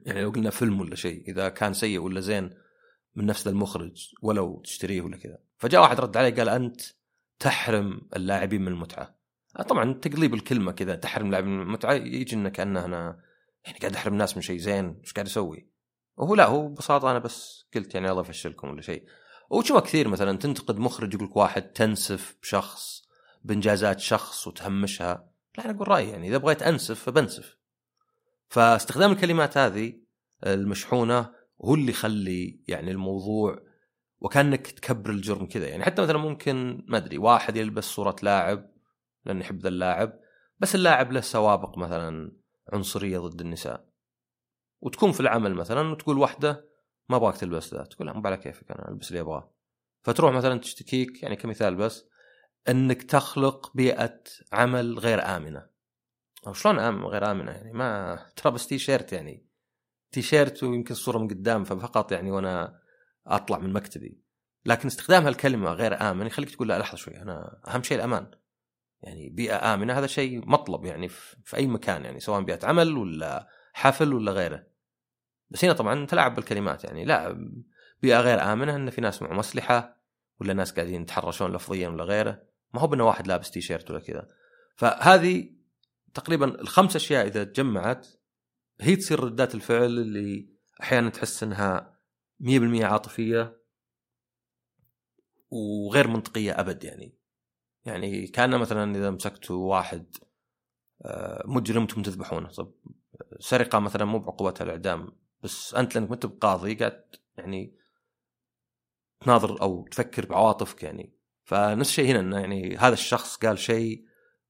يعني 0.00 0.22
لو 0.22 0.30
قلنا 0.30 0.50
فيلم 0.50 0.80
ولا 0.80 0.94
شيء 0.94 1.28
إذا 1.28 1.48
كان 1.48 1.72
سيء 1.72 1.98
ولا 1.98 2.20
زين 2.20 2.50
من 3.14 3.26
نفس 3.26 3.48
المخرج 3.48 4.14
ولو 4.22 4.60
تشتريه 4.60 5.02
ولا 5.02 5.16
كذا. 5.16 5.38
فجاء 5.56 5.82
واحد 5.82 6.00
رد 6.00 6.16
علي 6.16 6.30
قال 6.30 6.48
أنت 6.48 6.80
تحرم 7.38 8.08
اللاعبين 8.16 8.62
من 8.62 8.68
المتعة. 8.68 9.23
طبعا 9.62 9.92
تقليب 9.92 10.34
الكلمة 10.34 10.72
كذا 10.72 10.94
تحرم 10.94 11.26
اللاعبين 11.26 11.50
من 11.50 11.62
المتعه 11.62 11.92
يجي 11.92 12.36
إنه 12.36 12.48
كأنه 12.48 12.84
أنا 12.84 13.20
يعني 13.64 13.78
قاعد 13.78 13.94
أحرم 13.94 14.12
الناس 14.12 14.36
من 14.36 14.42
شيء 14.42 14.58
زين 14.58 15.00
إيش 15.00 15.12
قاعد 15.12 15.26
أسوي؟ 15.26 15.68
وهو 16.16 16.34
لا 16.34 16.46
هو 16.46 16.68
ببساطة 16.68 17.10
أنا 17.10 17.18
بس 17.18 17.66
قلت 17.74 17.94
يعني 17.94 18.10
الله 18.10 18.20
أفشلكم 18.20 18.68
ولا 18.68 18.82
شيء. 18.82 19.04
وتشوفها 19.50 19.80
كثير 19.80 20.08
مثلا 20.08 20.38
تنتقد 20.38 20.78
مخرج 20.78 21.14
يقول 21.14 21.28
لك 21.28 21.36
واحد 21.36 21.62
تنسف 21.62 22.36
بشخص 22.42 23.08
بإنجازات 23.44 24.00
شخص 24.00 24.46
وتهمشها. 24.46 25.28
لا 25.58 25.64
أنا 25.64 25.72
أقول 25.72 25.88
رأيي 25.88 26.10
يعني 26.10 26.28
إذا 26.28 26.38
بغيت 26.38 26.62
أنسف 26.62 27.00
فبنسف. 27.00 27.56
فاستخدام 28.48 29.12
الكلمات 29.12 29.58
هذه 29.58 29.92
المشحونة 30.46 31.30
هو 31.64 31.74
اللي 31.74 31.90
يخلي 31.90 32.60
يعني 32.68 32.90
الموضوع 32.90 33.62
وكأنك 34.20 34.66
تكبر 34.66 35.10
الجرم 35.10 35.46
كذا. 35.46 35.68
يعني 35.68 35.84
حتى 35.84 36.02
مثلا 36.02 36.18
ممكن 36.18 36.84
ما 36.88 36.96
أدري 36.96 37.18
واحد 37.18 37.56
يلبس 37.56 37.84
صورة 37.84 38.16
لاعب 38.22 38.73
لأنه 39.24 39.40
يحب 39.40 39.58
ذا 39.60 39.68
اللاعب 39.68 40.20
بس 40.58 40.74
اللاعب 40.74 41.12
له 41.12 41.20
سوابق 41.20 41.78
مثلا 41.78 42.32
عنصرية 42.72 43.18
ضد 43.18 43.40
النساء. 43.40 43.88
وتكون 44.80 45.12
في 45.12 45.20
العمل 45.20 45.54
مثلا 45.54 45.88
وتقول 45.88 46.18
واحدة 46.18 46.68
ما 47.08 47.16
أبغاك 47.16 47.36
تلبس 47.36 47.74
ذا 47.74 47.84
تقول 47.84 48.12
مو 48.12 48.22
على 48.24 48.36
كيفك 48.36 48.70
أنا 48.70 48.88
ألبس 48.88 49.08
اللي 49.08 49.20
أبغاه. 49.20 49.54
فتروح 50.02 50.32
مثلا 50.32 50.60
تشتكيك 50.60 51.22
يعني 51.22 51.36
كمثال 51.36 51.74
بس 51.74 52.04
إنك 52.68 53.02
تخلق 53.02 53.76
بيئة 53.76 54.22
عمل 54.52 54.98
غير 54.98 55.36
آمنة. 55.36 55.66
أو 56.46 56.52
شلون 56.52 56.78
آه 56.78 57.06
غير 57.06 57.30
آمنة 57.30 57.52
يعني؟ 57.52 57.72
ما 57.72 58.16
ترى 58.36 58.52
بس 58.52 58.66
تي 58.66 58.78
شيرت 58.78 59.12
يعني. 59.12 59.46
تي 60.12 60.22
شيرت 60.22 60.62
ويمكن 60.62 60.92
الصورة 60.92 61.18
من 61.18 61.28
قدام 61.28 61.64
ففقط 61.64 62.12
يعني 62.12 62.30
وأنا 62.30 62.80
أطلع 63.26 63.58
من 63.58 63.72
مكتبي. 63.72 64.20
لكن 64.66 64.86
استخدام 64.86 65.24
هالكلمة 65.24 65.72
غير 65.72 66.10
آمن 66.10 66.26
يخليك 66.26 66.50
تقول 66.50 66.68
لا 66.68 66.78
لحظة 66.78 66.96
شوي 66.96 67.22
أنا 67.22 67.60
أهم 67.68 67.82
شيء 67.82 67.96
الأمان. 67.96 68.30
يعني 69.04 69.28
بيئة 69.28 69.74
آمنة 69.74 69.98
هذا 69.98 70.06
شيء 70.06 70.46
مطلب 70.46 70.84
يعني 70.84 71.08
في 71.08 71.56
أي 71.56 71.66
مكان 71.66 72.04
يعني 72.04 72.20
سواء 72.20 72.40
بيئة 72.40 72.66
عمل 72.66 72.96
ولا 72.96 73.48
حفل 73.72 74.14
ولا 74.14 74.32
غيره. 74.32 74.66
بس 75.50 75.64
هنا 75.64 75.72
طبعا 75.72 76.06
تلعب 76.06 76.34
بالكلمات 76.34 76.84
يعني 76.84 77.04
لا 77.04 77.50
بيئة 78.02 78.20
غير 78.20 78.52
آمنة 78.52 78.76
إن 78.76 78.90
في 78.90 79.00
ناس 79.00 79.22
معهم 79.22 79.38
أسلحة 79.38 80.02
ولا 80.40 80.52
ناس 80.52 80.72
قاعدين 80.72 81.02
يتحرشون 81.02 81.52
لفظيا 81.52 81.88
ولا 81.88 82.04
غيره. 82.04 82.42
ما 82.74 82.80
هو 82.80 82.86
بأنه 82.86 83.04
واحد 83.06 83.26
لابس 83.26 83.50
تي 83.50 83.60
شيرت 83.60 83.90
ولا 83.90 84.00
كذا. 84.00 84.28
فهذه 84.76 85.50
تقريبا 86.14 86.60
الخمس 86.60 86.96
أشياء 86.96 87.26
إذا 87.26 87.44
تجمعت 87.44 88.06
هي 88.80 88.96
تصير 88.96 89.20
ردات 89.24 89.54
الفعل 89.54 89.84
اللي 89.84 90.48
أحيانا 90.80 91.10
تحس 91.10 91.42
إنها 91.42 91.98
100% 92.40 92.82
عاطفية 92.82 93.60
وغير 95.50 96.08
منطقية 96.08 96.60
أبد 96.60 96.84
يعني. 96.84 97.23
يعني 97.84 98.26
كان 98.26 98.58
مثلا 98.58 98.96
إذا 98.96 99.10
مسكتوا 99.10 99.70
واحد 99.70 100.16
آه، 101.02 101.42
مجرم 101.46 101.86
تم 101.86 102.02
تذبحونه 102.02 102.48
طب 102.48 102.74
سرقة 103.38 103.78
مثلا 103.78 104.04
مو 104.04 104.18
بعقوبتها 104.18 104.64
الإعدام 104.64 105.12
بس 105.42 105.74
أنت 105.74 105.94
لأنك 105.94 106.08
ما 106.08 106.14
أنت 106.14 106.26
بقاضي 106.26 106.74
قاعد 106.74 107.04
يعني 107.38 107.76
تناظر 109.20 109.62
أو 109.62 109.86
تفكر 109.90 110.26
بعواطفك 110.26 110.82
يعني. 110.82 111.14
فنفس 111.44 111.90
الشيء 111.90 112.10
هنا 112.10 112.20
إنه 112.20 112.38
يعني 112.40 112.76
هذا 112.76 112.92
الشخص 112.92 113.36
قال 113.36 113.58
شيء 113.58 114.04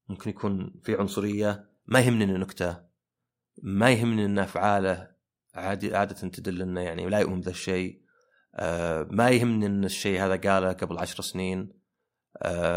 ممكن 0.08 0.30
يكون 0.30 0.80
في 0.82 0.94
عنصرية 0.94 1.70
ما 1.86 2.00
يهمني 2.00 2.24
إنه 2.24 2.38
نكتة 2.38 2.84
ما 3.62 3.90
يهمني 3.90 4.24
ان 4.24 4.38
أفعاله 4.38 5.14
عادي 5.54 5.96
عادة 5.96 6.28
تدل 6.28 6.62
إنه 6.62 6.80
يعني 6.80 7.08
لا 7.08 7.18
يؤمن 7.18 7.40
بذا 7.40 7.50
الشيء 7.50 8.02
آه 8.54 9.08
ما 9.10 9.30
يهمني 9.30 9.66
إن 9.66 9.84
الشيء 9.84 10.20
هذا 10.20 10.36
قاله 10.36 10.72
قبل 10.72 10.98
عشر 10.98 11.22
سنين. 11.22 11.83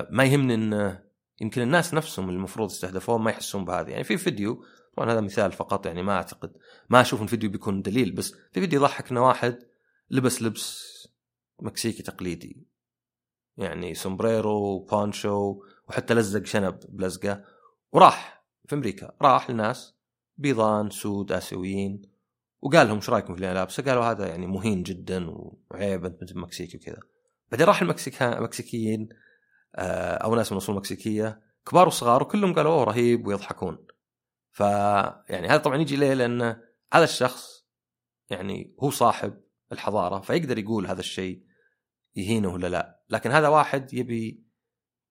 ما 0.09 0.23
يهمني 0.23 0.53
انه 0.53 1.03
يمكن 1.41 1.61
الناس 1.61 1.93
نفسهم 1.93 2.29
المفروض 2.29 2.71
يستهدفون 2.71 3.21
ما 3.21 3.31
يحسون 3.31 3.65
بهذا 3.65 3.89
يعني 3.89 4.03
في 4.03 4.17
فيديو 4.17 4.63
طبعا 4.97 5.11
هذا 5.11 5.21
مثال 5.21 5.51
فقط 5.51 5.85
يعني 5.85 6.03
ما 6.03 6.13
أعتقد 6.13 6.51
ما 6.89 7.01
أشوف 7.01 7.21
الفيديو 7.21 7.49
بيكون 7.49 7.81
دليل 7.81 8.11
بس 8.11 8.31
في 8.31 8.61
فيديو 8.61 8.79
يضحك 8.79 9.11
انه 9.11 9.27
واحد 9.27 9.59
لبس 10.09 10.41
لبس 10.41 10.97
مكسيكي 11.59 12.03
تقليدي 12.03 12.67
يعني 13.57 13.93
سومبريرو 13.93 14.51
وبونشو 14.51 15.61
وحتى 15.89 16.13
لزق 16.13 16.45
شنب 16.45 16.79
بلزقة 16.89 17.43
وراح 17.91 18.45
في 18.65 18.75
أمريكا 18.75 19.11
راح 19.21 19.49
لناس 19.49 19.93
بيضان 20.37 20.89
سود 20.89 21.31
آسيويين 21.31 22.01
وقال 22.61 22.87
لهم 22.87 22.95
إيش 22.95 23.09
رأيكم 23.09 23.27
في 23.27 23.33
اللي 23.33 23.51
أنا 23.51 23.59
لابسه؟ 23.59 23.83
قالوا 23.83 24.03
هذا 24.03 24.27
يعني 24.27 24.47
مهين 24.47 24.83
جدا 24.83 25.25
وعيب 25.29 26.05
أنت 26.05 26.35
مكسيكي 26.35 26.77
وكذا. 26.77 26.99
بعدين 27.51 27.67
راح 27.67 27.81
المكسيكيين 27.81 29.09
آه، 29.11 29.15
أو 29.75 30.35
ناس 30.35 30.51
من 30.51 30.57
أصول 30.57 30.75
مكسيكية 30.75 31.41
كبار 31.65 31.87
وصغار 31.87 32.23
وكلهم 32.23 32.53
قالوا 32.53 32.71
أوه 32.71 32.83
رهيب 32.83 33.27
ويضحكون. 33.27 33.87
ف 34.51 34.59
يعني 35.29 35.47
هذا 35.47 35.57
طبعا 35.57 35.77
يجي 35.77 35.95
ليه؟ 35.95 36.13
لأن 36.13 36.41
هذا 36.93 37.03
الشخص 37.03 37.67
يعني 38.29 38.75
هو 38.83 38.89
صاحب 38.89 39.41
الحضارة 39.71 40.19
فيقدر 40.19 40.57
يقول 40.57 40.87
هذا 40.87 40.99
الشيء 40.99 41.43
يهينه 42.15 42.53
ولا 42.53 42.67
لا، 42.67 43.03
لكن 43.09 43.31
هذا 43.31 43.47
واحد 43.47 43.93
يبي 43.93 44.47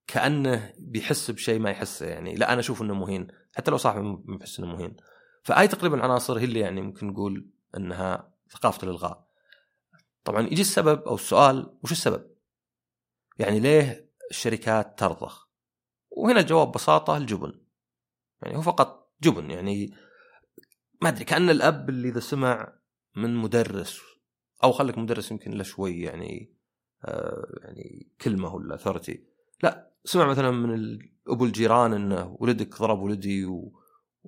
كأنه 0.06 0.72
بيحس 0.78 1.30
بشيء 1.30 1.58
ما 1.58 1.70
يحسه 1.70 2.06
يعني 2.06 2.34
لا 2.34 2.52
أنا 2.52 2.60
أشوف 2.60 2.82
إنه 2.82 2.94
مهين 2.94 3.26
حتى 3.54 3.70
لو 3.70 3.76
صاحبه 3.76 4.02
ما 4.02 4.36
يحس 4.40 4.58
إنه 4.58 4.68
مهين. 4.68 4.96
فهاي 5.42 5.68
تقريبا 5.68 6.02
عناصر 6.02 6.38
هي 6.38 6.44
اللي 6.44 6.60
يعني 6.60 6.80
ممكن 6.80 7.06
نقول 7.06 7.50
إنها 7.76 8.34
ثقافة 8.50 8.84
الإلغاء. 8.84 9.26
طبعا 10.25 10.46
يجي 10.46 10.60
السبب 10.60 11.02
أو 11.02 11.14
السؤال 11.14 11.78
وش 11.82 11.92
السبب؟ 11.92 12.26
يعني 13.38 13.60
ليه 13.60 14.05
الشركات 14.30 14.99
ترضخ؟ 14.99 15.49
وهنا 16.11 16.40
الجواب 16.40 16.68
ببساطه 16.68 17.16
الجبن. 17.16 17.52
يعني 18.42 18.56
هو 18.56 18.62
فقط 18.62 19.12
جبن 19.23 19.50
يعني 19.50 19.95
ما 21.02 21.09
أدري 21.09 21.25
كأن 21.25 21.50
الأب 21.50 21.88
اللي 21.88 22.09
إذا 22.09 22.21
سمع 22.21 22.78
من 23.16 23.35
مدرس 23.37 24.00
أو 24.64 24.73
خليك 24.73 24.99
مدرس 24.99 25.30
يمكن 25.30 25.50
له 25.50 25.62
شوي 25.62 26.00
يعني 26.00 26.56
آه 27.04 27.59
يعني 27.62 28.12
كلمة 28.21 28.54
ولا 28.54 28.76
ثورتي 28.76 29.25
لا 29.62 29.92
سمع 30.04 30.26
مثلا 30.26 30.50
من 30.50 30.99
ابو 31.28 31.45
الجيران 31.45 31.92
إنه 31.92 32.37
ولدك 32.40 32.78
ضرب 32.78 32.99
ولدي. 32.99 33.47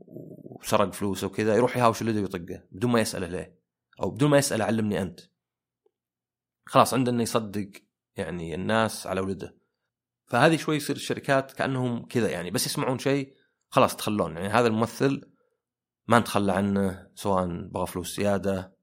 وسرق 0.06 0.92
فلوسه 0.92 1.26
وكذا 1.26 1.56
يروح 1.56 1.76
يهاوش 1.76 2.02
ولده 2.02 2.20
ويطقه 2.20 2.62
بدون 2.72 2.90
ما 2.90 3.00
يسأله 3.00 3.26
ليه 3.26 3.58
أو 4.02 4.10
بدون 4.10 4.30
ما 4.30 4.38
يسأله 4.38 4.64
علمني 4.64 5.02
أنت 5.02 5.20
خلاص 6.66 6.94
عندنا 6.94 7.22
يصدق 7.22 7.70
يعني 8.16 8.54
الناس 8.54 9.06
على 9.06 9.20
ولده 9.20 9.57
فهذه 10.28 10.56
شوي 10.56 10.76
يصير 10.76 10.96
الشركات 10.96 11.52
كأنهم 11.52 12.06
كذا 12.06 12.30
يعني 12.30 12.50
بس 12.50 12.66
يسمعون 12.66 12.98
شيء 12.98 13.34
خلاص 13.70 13.96
تخلون. 13.96 14.36
يعني 14.36 14.48
هذا 14.48 14.66
الممثل 14.66 15.32
ما 16.06 16.18
نتخلى 16.18 16.52
عنه 16.52 17.10
سواء 17.14 17.46
بغى 17.46 17.86
فلوس 17.86 18.16
زيادة 18.16 18.78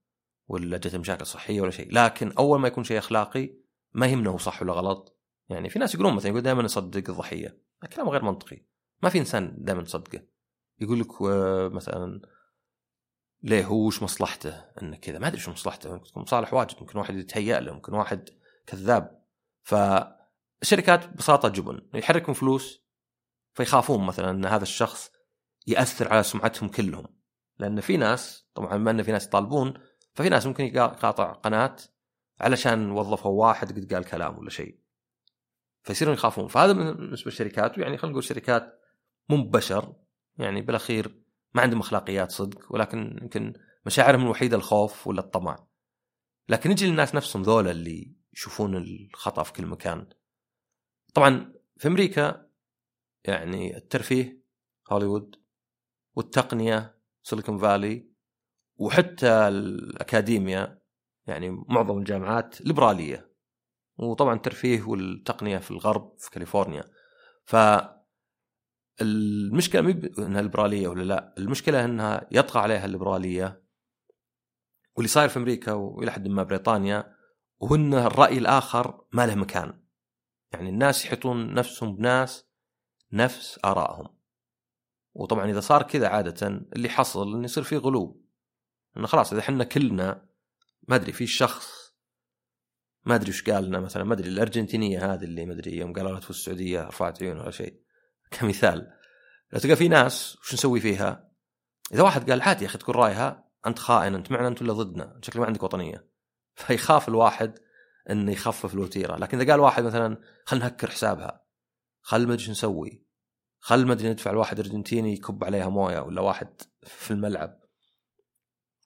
ولا 0.48 0.78
جته 0.78 0.98
مشاكل 0.98 1.26
صحية 1.26 1.62
ولا 1.62 1.72
شيء. 1.72 1.94
لكن 1.94 2.32
أول 2.32 2.60
ما 2.60 2.68
يكون 2.68 2.84
شيء 2.84 2.98
أخلاقي 2.98 3.54
ما 3.94 4.08
يهمنا 4.08 4.30
هو 4.30 4.38
صح 4.38 4.62
ولا 4.62 4.74
غلط. 4.74 5.20
يعني 5.50 5.70
في 5.70 5.80
ناس 5.80 5.96
يقولون 5.96 6.14
مثلا 6.14 6.30
يقول 6.32 6.42
دائما 6.42 6.64
نصدق 6.64 7.10
الضحية. 7.10 7.62
كلام 7.96 8.10
غير 8.10 8.24
منطقي. 8.24 8.66
ما 9.04 9.10
في 9.10 9.20
إنسان 9.20 9.56
دائما 9.58 9.84
تصدقه 9.84 10.22
يقول 10.80 11.00
لك 11.00 11.22
مثلا 11.74 12.22
ليه 13.44 13.66
هو 13.66 13.88
وش 13.88 14.04
مصلحته؟ 14.04 14.66
إنه 14.82 14.98
كذا. 14.98 15.20
ما 15.20 15.28
أدري 15.28 15.40
شو 15.40 15.52
مصلحته. 15.52 15.94
ممكن 15.94 16.10
تكون 16.10 16.24
مصالح 16.24 16.54
واجد. 16.54 16.76
ممكن 16.82 17.00
واحد 17.00 17.16
يتهيأ 17.16 17.60
له. 17.60 17.74
ممكن 17.74 17.94
واحد 17.94 18.30
كذاب. 18.68 19.26
فالشركات 20.66 21.08
ببساطه 21.08 21.50
جبن 21.50 21.82
يحركون 21.94 22.34
فلوس 22.34 22.84
فيخافون 23.54 24.06
مثلا 24.06 24.30
إن 24.30 24.46
هذا 24.46 24.64
الشخص 24.64 25.12
يأثر 25.68 26.14
على 26.14 26.24
سمعتهم 26.24 26.70
كلهم. 26.70 27.06
لأن 27.60 27.82
في 27.82 27.98
ناس 27.98 28.48
طبعا 28.54 28.78
بما 28.78 28.92
إن 28.92 29.04
في 29.04 29.12
ناس 29.12 29.26
يطالبون 29.26 29.74
ففي 30.14 30.30
ناس 30.30 30.46
ممكن 30.46 30.64
يقاطع 30.64 31.32
قناة 31.34 31.76
علشان 32.42 32.92
وظفوا 32.92 33.46
واحد 33.46 33.72
قد 33.72 33.94
قال 33.94 34.06
كلام 34.06 34.38
ولا 34.38 34.50
شيء. 34.50 34.80
فيصيرون 35.84 36.14
يخافون. 36.14 36.48
فهذا 36.48 36.72
بالنسبة 36.72 37.32
للشركات 37.32 37.78
يعني 37.78 37.98
خلينا 37.98 38.12
نقول 38.12 38.24
شركات 38.24 38.80
مو 39.30 39.50
بشر 39.50 39.94
يعني 40.38 40.62
بالأخير 40.62 41.22
ما 41.54 41.62
عندهم 41.62 41.80
أخلاقيات 41.80 42.32
صدق 42.32 42.74
ولكن 42.74 43.20
يمكن 43.22 43.54
مشاعرهم 43.86 44.22
الوحيدة 44.22 44.58
الخوف 44.58 45.08
ولا 45.08 45.20
الطمع. 45.20 45.68
لكن 46.50 46.70
نجي 46.70 46.88
للناس 46.88 47.16
نفسهم 47.16 47.44
ذولا 47.44 47.72
اللي 47.72 48.16
يشوفون 48.34 48.76
الخطأ 48.78 49.44
في 49.44 49.54
كل 49.54 49.66
مكان. 49.66 50.08
طبعا 51.16 51.54
في 51.78 51.88
أمريكا 51.88 52.50
يعني 53.24 53.78
الترفيه 53.78 54.44
هوليوود 54.92 55.36
والتقنية 56.16 57.00
سيليكون 57.24 57.58
فالي 57.58 58.10
وحتى 58.78 59.48
الاكاديميا 59.48 60.82
يعني 61.28 61.50
معظم 61.50 61.98
الجامعات 61.98 62.62
ليبرالية. 62.62 63.32
وطبعا 63.98 64.36
الترفيه 64.36 64.84
والتقنية 64.84 65.58
في 65.58 65.72
الغرب 65.72 66.16
في 66.20 66.32
كاليفورنيا. 66.32 66.84
ف 67.44 67.56
المشكلة 69.02 69.82
مو 69.82 69.90
إنها 70.20 70.42
ليبرالية 70.42 70.88
ولا 70.88 71.04
لا؟ 71.04 71.36
المشكلة 71.38 71.86
إنها 71.86 72.28
يطغى 72.32 72.62
عليها 72.62 72.86
الليبرالية 72.86 73.64
واللي 74.96 75.08
صاير 75.08 75.30
في 75.30 75.38
أمريكا 75.38 75.72
وإلى 75.74 76.12
حد 76.12 76.28
ما 76.28 76.44
بريطانيا 76.44 77.16
هو 77.64 77.76
ان 77.76 77.94
الرأي 77.94 78.38
الآخر 78.38 79.06
ما 79.12 79.26
له 79.26 79.36
مكان. 79.36 79.85
يعني 80.56 80.70
الناس 80.70 81.06
يحيطون 81.06 81.54
نفسهم 81.54 81.96
بناس 81.96 82.46
نفس 83.14 83.60
آرائهم. 83.66 84.18
وطبعا 85.14 85.50
إذا 85.50 85.60
صار 85.60 85.84
كذا 85.84 86.08
عادة 86.08 86.48
اللي 86.48 86.90
حصل 86.90 87.34
انه 87.34 87.44
يصير 87.44 87.64
في 87.64 87.78
غلو. 87.78 88.26
إنه 88.98 89.08
خلاص 89.08 89.32
إذا 89.32 89.42
إحنا 89.42 89.64
كلنا 89.64 90.30
ما 90.88 90.96
أدري 90.96 91.12
في 91.12 91.28
شخص 91.28 91.86
ما 93.06 93.16
أدري 93.16 93.30
وش 93.30 93.50
قال 93.50 93.64
لنا 93.64 93.80
مثلا 93.80 94.04
ما 94.04 94.14
أدري 94.14 94.30
الأرجنتينية 94.30 95.14
هذه 95.14 95.24
اللي 95.24 95.46
ما 95.46 95.54
أدري 95.54 95.78
يوم 95.78 95.94
قالوا 95.94 96.20
في 96.20 96.30
السعودية 96.30 96.82
رفعت 96.82 97.24
عيون 97.24 97.40
ولا 97.40 97.52
شيء. 97.52 97.82
كمثال 98.32 98.92
لو 99.54 99.60
تلقى 99.60 99.76
في 99.76 99.88
ناس 99.88 100.38
وش 100.42 100.54
نسوي 100.54 100.80
فيها؟ 100.80 101.32
إذا 101.94 102.04
واحد 102.04 102.32
قال 102.32 102.42
عادي 102.42 102.64
يا 102.64 102.70
أخي 102.70 102.78
تقول 102.78 102.96
رأيها 102.96 103.50
أنت 103.68 103.80
خائن 103.80 104.16
أنت 104.16 104.32
معنا 104.32 104.48
انت 104.48 104.62
ولا 104.62 104.74
ضدنا 104.74 105.20
شكلك 105.22 105.38
ما 105.38 105.46
عندك 105.46 105.64
وطنية. 105.64 106.10
فيخاف 106.56 107.10
الواحد 107.10 107.60
إنه 108.10 108.32
يخفف 108.32 108.74
الوتيرة. 108.74 109.16
لكن 109.16 109.40
إذا 109.40 109.52
قال 109.52 109.60
واحد 109.60 109.84
مثلا 109.84 110.22
خلينا 110.46 110.66
نهكر 110.66 110.90
حسابها 110.90 111.46
خل 112.02 112.28
ما 112.28 112.34
أدري 112.34 112.52
نسوي 112.52 113.06
خل 113.60 113.86
ما 113.86 113.94
أدري 113.94 114.10
ندفع 114.10 114.32
الواحد 114.32 114.60
أرجنتيني 114.60 115.14
يكب 115.14 115.44
عليها 115.44 115.70
موية 115.70 116.00
ولا 116.00 116.22
واحد 116.22 116.62
في 116.84 117.12
الملعب. 117.12 117.60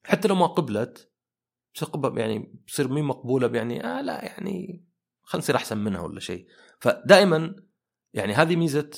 حتى 0.03 0.27
لو 0.27 0.35
ما 0.35 0.47
قبلت 0.47 1.11
يعني 2.03 2.39
بتصير 2.39 2.87
مين 2.87 3.03
مقبولة 3.03 3.57
يعني 3.57 3.85
آه 3.85 4.01
لا 4.01 4.25
يعني 4.25 4.85
خلينا 5.23 5.43
نصير 5.43 5.55
أحسن 5.55 5.77
منها 5.77 6.01
ولا 6.01 6.19
شيء. 6.19 6.47
فدائما 6.79 7.55
يعني 8.13 8.33
هذه 8.33 8.55
ميزة 8.55 8.89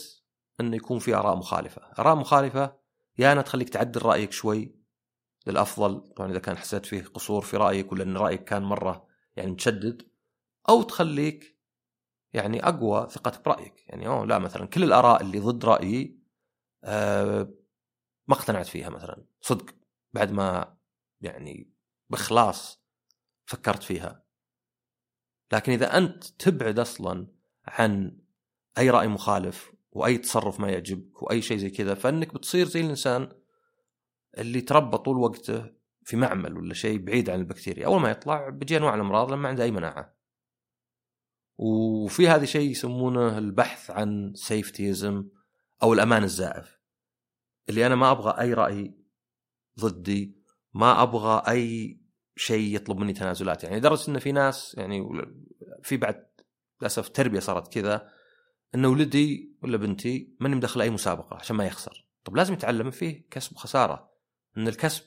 إنه 0.59 0.75
يكون 0.75 0.99
في 0.99 1.15
آراء 1.15 1.35
مخالفة، 1.35 1.81
آراء 1.99 2.15
مخالفة 2.15 2.77
يا 3.17 3.31
إنها 3.31 3.43
تخليك 3.43 3.69
تعدل 3.69 4.01
رأيك 4.01 4.31
شوي 4.31 4.75
للأفضل. 5.47 6.13
طبعا 6.15 6.31
إذا 6.31 6.39
كان 6.39 6.57
حسيت 6.57 6.85
فيه 6.85 7.03
قصور 7.03 7.41
في 7.41 7.57
رأيك 7.57 7.91
ولا 7.91 8.03
إن 8.03 8.17
رأيك 8.17 8.43
كان 8.43 8.63
مرة 8.63 9.07
يعني 9.35 9.51
متشدد 9.51 10.10
أو 10.69 10.81
تخليك 10.81 11.57
يعني 12.33 12.67
أقوى 12.67 13.07
ثقتك 13.09 13.45
برأيك. 13.45 13.83
يعني 13.87 14.07
أوه 14.07 14.25
لا 14.25 14.39
مثلا 14.39 14.65
كل 14.65 14.83
الآراء 14.83 15.21
اللي 15.21 15.39
ضد 15.39 15.65
رأيي 15.65 16.19
أه 16.83 17.53
ما 18.27 18.35
اقتنعت 18.35 18.67
فيها 18.67 18.89
مثلا. 18.89 19.25
صدق. 19.41 19.75
بعد 20.13 20.31
ما 20.31 20.77
يعني 21.21 21.73
بإخلاص 22.09 22.83
فكرت 23.45 23.83
فيها. 23.83 24.23
لكن 25.53 25.71
إذا 25.71 25.97
أنت 25.97 26.23
تبعد 26.23 26.79
أصلا 26.79 27.27
عن 27.67 28.17
أي 28.77 28.89
رأي 28.89 29.07
مخالف 29.07 29.73
وأي 29.91 30.17
تصرف 30.17 30.59
ما 30.59 30.69
يعجبك 30.69 31.23
وأي 31.23 31.41
شيء 31.41 31.57
زي 31.57 31.69
كذا 31.69 31.93
فإنك 31.93 32.33
بتصير 32.33 32.67
زي 32.67 32.81
الإنسان 32.81 33.29
اللي 34.37 34.61
تربى 34.61 34.97
طول 34.97 35.17
وقته 35.17 35.71
في 36.03 36.17
معمل 36.17 36.57
ولا 36.57 36.73
شيء 36.73 36.99
بعيد 36.99 37.29
عن 37.29 37.39
البكتيريا. 37.39 37.85
أول 37.85 38.01
ما 38.01 38.11
يطلع 38.11 38.49
بيجي 38.49 38.77
أنواع 38.77 38.95
الأمراض 38.95 39.31
لما 39.31 39.49
عنده 39.49 39.63
أي 39.63 39.71
مناعة. 39.71 40.20
وفي 41.61 42.27
هذا 42.27 42.45
شيء 42.45 42.71
يسمونه 42.71 43.37
البحث 43.37 43.91
عن 43.91 44.33
سيفتيزم 44.35 45.29
أو 45.83 45.93
الأمان 45.93 46.23
الزائف 46.23 46.79
اللي 47.69 47.85
أنا 47.85 47.95
ما 47.95 48.11
أبغى 48.11 48.41
أي 48.41 48.53
رأي 48.53 48.95
ضدي 49.79 50.41
ما 50.73 51.03
أبغى 51.03 51.43
أي 51.47 51.99
شيء 52.35 52.75
يطلب 52.75 52.97
مني 52.97 53.13
تنازلات. 53.13 53.63
يعني 53.63 53.77
لدرجة 53.77 54.11
إن 54.11 54.19
في 54.19 54.31
ناس 54.31 54.75
يعني 54.77 55.09
في 55.83 55.97
بعد 55.97 56.25
للأسف 56.81 57.09
تربية 57.09 57.39
صارت 57.39 57.73
كذا 57.73 58.09
إن 58.75 58.85
ولدي 58.85 59.57
ولا 59.63 59.77
بنتي 59.77 60.35
ماني 60.39 60.55
مدخل 60.55 60.81
أي 60.81 60.89
مسابقة 60.89 61.35
عشان 61.35 61.55
ما 61.55 61.65
يخسر. 61.65 62.07
طب 62.23 62.35
لازم 62.35 62.53
يتعلم 62.53 62.91
فيه 62.91 63.27
كسب 63.31 63.55
وخساره 63.55 64.11
إن 64.57 64.67
الكسب 64.67 65.03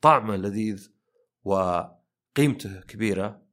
طعمه 0.00 0.36
لذيذ 0.36 0.92
وقيمته 1.44 2.80
كبيرة. 2.80 3.49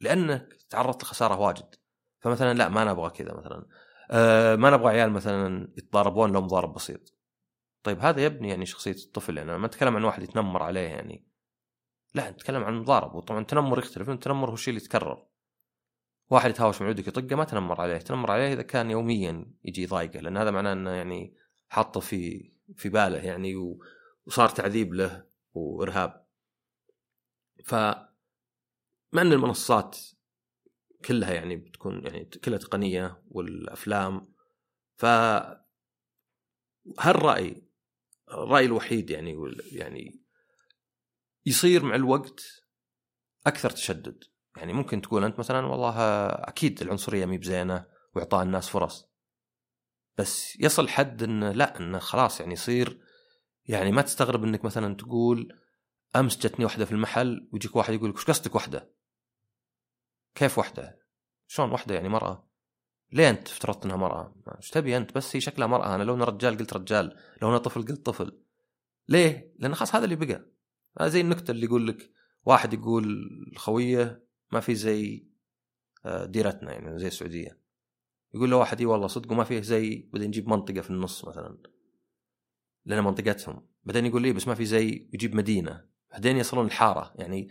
لأنك 0.00 0.56
تعرضت 0.70 1.02
لخسارة 1.02 1.40
واجد. 1.40 1.74
فمثلا 2.20 2.54
لا 2.54 2.68
ما 2.68 2.84
نبغى 2.84 3.10
كذا 3.10 3.34
مثلا. 3.34 3.66
أه 4.10 4.56
ما 4.56 4.70
نبغى 4.70 4.88
عيال 4.88 5.10
مثلا 5.10 5.72
يتضاربون 5.78 6.32
لو 6.32 6.40
مضارب 6.40 6.74
بسيط. 6.74 7.14
طيب 7.82 8.00
هذا 8.00 8.24
يبني 8.24 8.48
يعني 8.48 8.66
شخصية 8.66 8.96
الطفل. 9.06 9.38
يعني 9.38 9.58
ما 9.58 9.66
أتكلم 9.66 9.96
عن 9.96 10.04
واحد 10.04 10.22
يتنمر 10.22 10.62
عليه 10.62 10.80
يعني. 10.80 11.26
لا 12.14 12.30
نتكلم 12.30 12.64
عن 12.64 12.74
مضارب. 12.74 13.14
وطبعا 13.14 13.40
التنمر 13.40 13.78
يختلف. 13.78 14.10
التنمر 14.10 14.50
هو 14.50 14.54
الشيء 14.54 14.74
اللي 14.74 14.84
يتكرر. 14.84 15.26
واحد 16.30 16.50
يتهاوش 16.50 16.80
مع 16.80 16.86
عودك 16.86 17.08
يطقه 17.08 17.36
ما 17.36 17.44
تنمر 17.44 17.80
عليه. 17.80 17.98
تنمر 17.98 18.30
عليه 18.30 18.52
إذا 18.52 18.62
كان 18.62 18.90
يوميا 18.90 19.46
يجي 19.64 19.82
يضايقه. 19.82 20.20
لأن 20.20 20.36
هذا 20.36 20.50
معناه 20.50 20.72
إنه 20.72 20.90
يعني 20.90 21.34
حاطه 21.68 22.00
في 22.00 22.52
في 22.76 22.88
باله 22.88 23.18
يعني 23.18 23.76
وصار 24.26 24.48
تعذيب 24.48 24.94
له 24.94 25.26
وإرهاب. 25.54 26.26
ف 27.64 27.74
مع 29.16 29.22
إن 29.22 29.32
المنصات 29.32 29.98
كلها 31.04 31.34
يعني 31.34 31.56
بتكون 31.56 32.04
يعني 32.04 32.24
كلها 32.24 32.58
تقنية 32.58 33.22
والأفلام 33.28 34.34
ف 34.96 35.04
هالرأي 36.98 37.62
الرأي 38.28 38.64
الوحيد 38.64 39.10
يعني 39.10 39.36
يعني 39.72 40.22
يصير 41.46 41.84
مع 41.84 41.94
الوقت 41.94 42.40
أكثر 43.46 43.70
تشدد 43.70 44.24
يعني 44.56 44.72
ممكن 44.72 45.02
تقول 45.02 45.24
أنت 45.24 45.38
مثلا 45.38 45.66
والله 45.66 45.96
أكيد 46.28 46.82
العنصرية 46.82 47.26
مي 47.26 47.38
بزينة 47.38 47.86
وإعطاء 48.14 48.42
الناس 48.42 48.68
فرص 48.68 49.08
بس 50.18 50.60
يصل 50.60 50.88
حد 50.88 51.22
انه 51.22 51.52
لا 51.52 51.80
انه 51.80 51.98
خلاص 51.98 52.40
يعني 52.40 52.52
يصير 52.52 53.00
يعني 53.64 53.92
ما 53.92 54.02
تستغرب 54.02 54.44
إنك 54.44 54.64
مثلا 54.64 54.94
تقول 54.94 55.58
أمس 56.16 56.38
جتني 56.38 56.64
واحدة 56.64 56.84
في 56.84 56.92
المحل 56.92 57.48
ويجيك 57.52 57.76
واحد 57.76 57.94
يقول 57.94 58.10
لك 58.10 58.16
وش 58.16 58.24
قصدك 58.24 58.54
واحدة؟ 58.54 58.95
كيف 60.36 60.58
واحدة؟ 60.58 60.98
شلون 61.46 61.70
واحدة 61.70 61.94
يعني 61.94 62.08
مرأة؟ 62.08 62.48
ليه 63.12 63.30
أنت 63.30 63.48
افترضت 63.48 63.84
إنها 63.84 63.96
مرأة؟ 63.96 64.34
إيش 64.56 64.70
تبي 64.70 64.96
أنت؟ 64.96 65.14
بس 65.14 65.36
هي 65.36 65.40
شكلها 65.40 65.66
مرأة 65.66 65.94
أنا 65.94 66.02
لو 66.02 66.14
أنا 66.14 66.24
رجال 66.24 66.58
قلت 66.58 66.72
رجال، 66.72 67.16
لو 67.42 67.48
أنا 67.48 67.58
طفل 67.58 67.82
قلت 67.86 68.06
طفل. 68.06 68.42
ليه؟ 69.08 69.54
لأن 69.58 69.74
خلاص 69.74 69.94
هذا 69.94 70.04
اللي 70.04 70.16
بقى. 70.16 70.46
زي 71.00 71.20
النكتة 71.20 71.50
اللي 71.50 71.66
يقول 71.66 71.86
لك 71.86 72.10
واحد 72.44 72.74
يقول 72.74 73.28
خوية 73.56 74.26
ما 74.52 74.60
في 74.60 74.74
زي 74.74 75.26
آه، 76.06 76.24
ديرتنا 76.24 76.72
يعني 76.72 76.98
زي 76.98 77.06
السعودية 77.06 77.60
يقول 78.34 78.50
له 78.50 78.56
واحد 78.56 78.80
إي 78.80 78.86
والله 78.86 79.06
صدق 79.06 79.32
وما 79.32 79.44
فيه 79.44 79.60
زي 79.60 80.08
بعدين 80.12 80.28
نجيب 80.28 80.48
منطقة 80.48 80.80
في 80.80 80.90
النص 80.90 81.24
مثلا 81.24 81.58
لنا 82.86 83.00
منطقتهم 83.00 83.66
بعدين 83.84 84.06
يقول 84.06 84.22
لي 84.22 84.32
بس 84.32 84.48
ما 84.48 84.54
في 84.54 84.64
زي 84.64 85.08
يجيب 85.12 85.34
مدينة 85.34 85.84
بعدين 86.10 86.36
يصلون 86.36 86.66
الحارة 86.66 87.14
يعني 87.16 87.48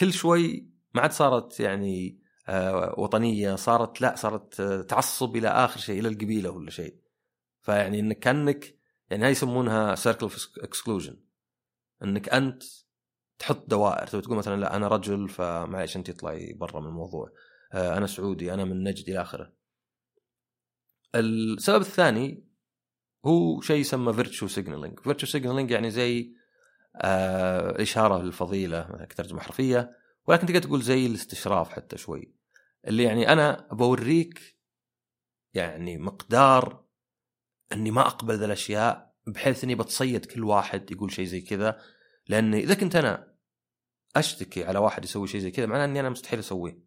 كل 0.00 0.12
شوي 0.12 0.71
ما 0.94 1.02
عاد 1.02 1.12
صارت 1.12 1.60
يعني 1.60 2.22
آه، 2.48 2.94
وطنية 2.98 3.54
صارت 3.54 4.00
لا 4.00 4.16
صارت 4.16 4.60
آه، 4.60 4.82
تعصب 4.82 5.36
إلى 5.36 5.48
آخر 5.48 5.80
شيء 5.80 6.00
إلى 6.00 6.08
القبيلة 6.08 6.50
ولا 6.50 6.70
شيء. 6.70 6.96
فيعني 7.60 8.00
إنك 8.00 8.18
كأنك 8.18 8.78
يعني 9.10 9.24
هاي 9.24 9.30
يسمونها 9.30 9.94
circle 9.94 10.30
exclusion 10.58 11.16
إنك 12.02 12.28
أنت 12.28 12.62
تحط 13.38 13.70
دوائر. 13.70 14.06
تبي 14.06 14.22
تقول 14.22 14.36
مثلا 14.36 14.60
لا 14.60 14.76
أنا 14.76 14.88
رجل 14.88 15.28
فمعليش 15.28 15.96
أنت 15.96 16.10
اطلعي 16.10 16.52
برا 16.52 16.80
من 16.80 16.86
الموضوع. 16.86 17.32
آه، 17.72 17.96
أنا 17.98 18.06
سعودي 18.06 18.54
أنا 18.54 18.64
من 18.64 18.84
نجد 18.84 19.08
إلى 19.08 19.22
آخره. 19.22 19.52
السبب 21.14 21.80
الثاني 21.80 22.44
هو 23.26 23.60
شيء 23.60 23.76
يسمى 23.76 24.12
virtue 24.12 24.46
signaling 24.46 25.00
virtue 25.00 25.26
signaling 25.26 25.70
يعني 25.70 25.90
زي 25.90 26.34
آه 26.96 27.82
إشارة 27.82 28.22
للفضيلة 28.22 29.06
كترجمه 29.10 29.40
حرفية. 29.40 30.01
ولكن 30.26 30.46
تقدر 30.46 30.62
تقول 30.62 30.82
زي 30.82 31.06
الاستشراف 31.06 31.68
حتى 31.68 31.98
شوي 31.98 32.34
اللي 32.86 33.02
يعني 33.02 33.32
أنا 33.32 33.68
بوريك 33.72 34.58
يعني 35.54 35.98
مقدار 35.98 36.84
إني 37.72 37.90
ما 37.90 38.00
أقبل 38.00 38.38
ذا 38.38 38.44
الأشياء 38.44 39.14
بحيث 39.26 39.64
إني 39.64 39.74
بتصيد 39.74 40.24
كل 40.24 40.44
واحد 40.44 40.90
يقول 40.90 41.12
شيء 41.12 41.24
زي 41.24 41.40
كذا 41.40 41.80
لأن 42.28 42.54
إذا 42.54 42.74
كنت 42.74 42.96
أنا 42.96 43.34
أشتكي 44.16 44.64
على 44.64 44.78
واحد 44.78 45.04
يسوي 45.04 45.28
شيء 45.28 45.40
زي 45.40 45.50
كذا 45.50 45.66
معناه 45.66 45.84
إني 45.84 46.00
أنا 46.00 46.10
مستحيل 46.10 46.38
أسويه. 46.38 46.84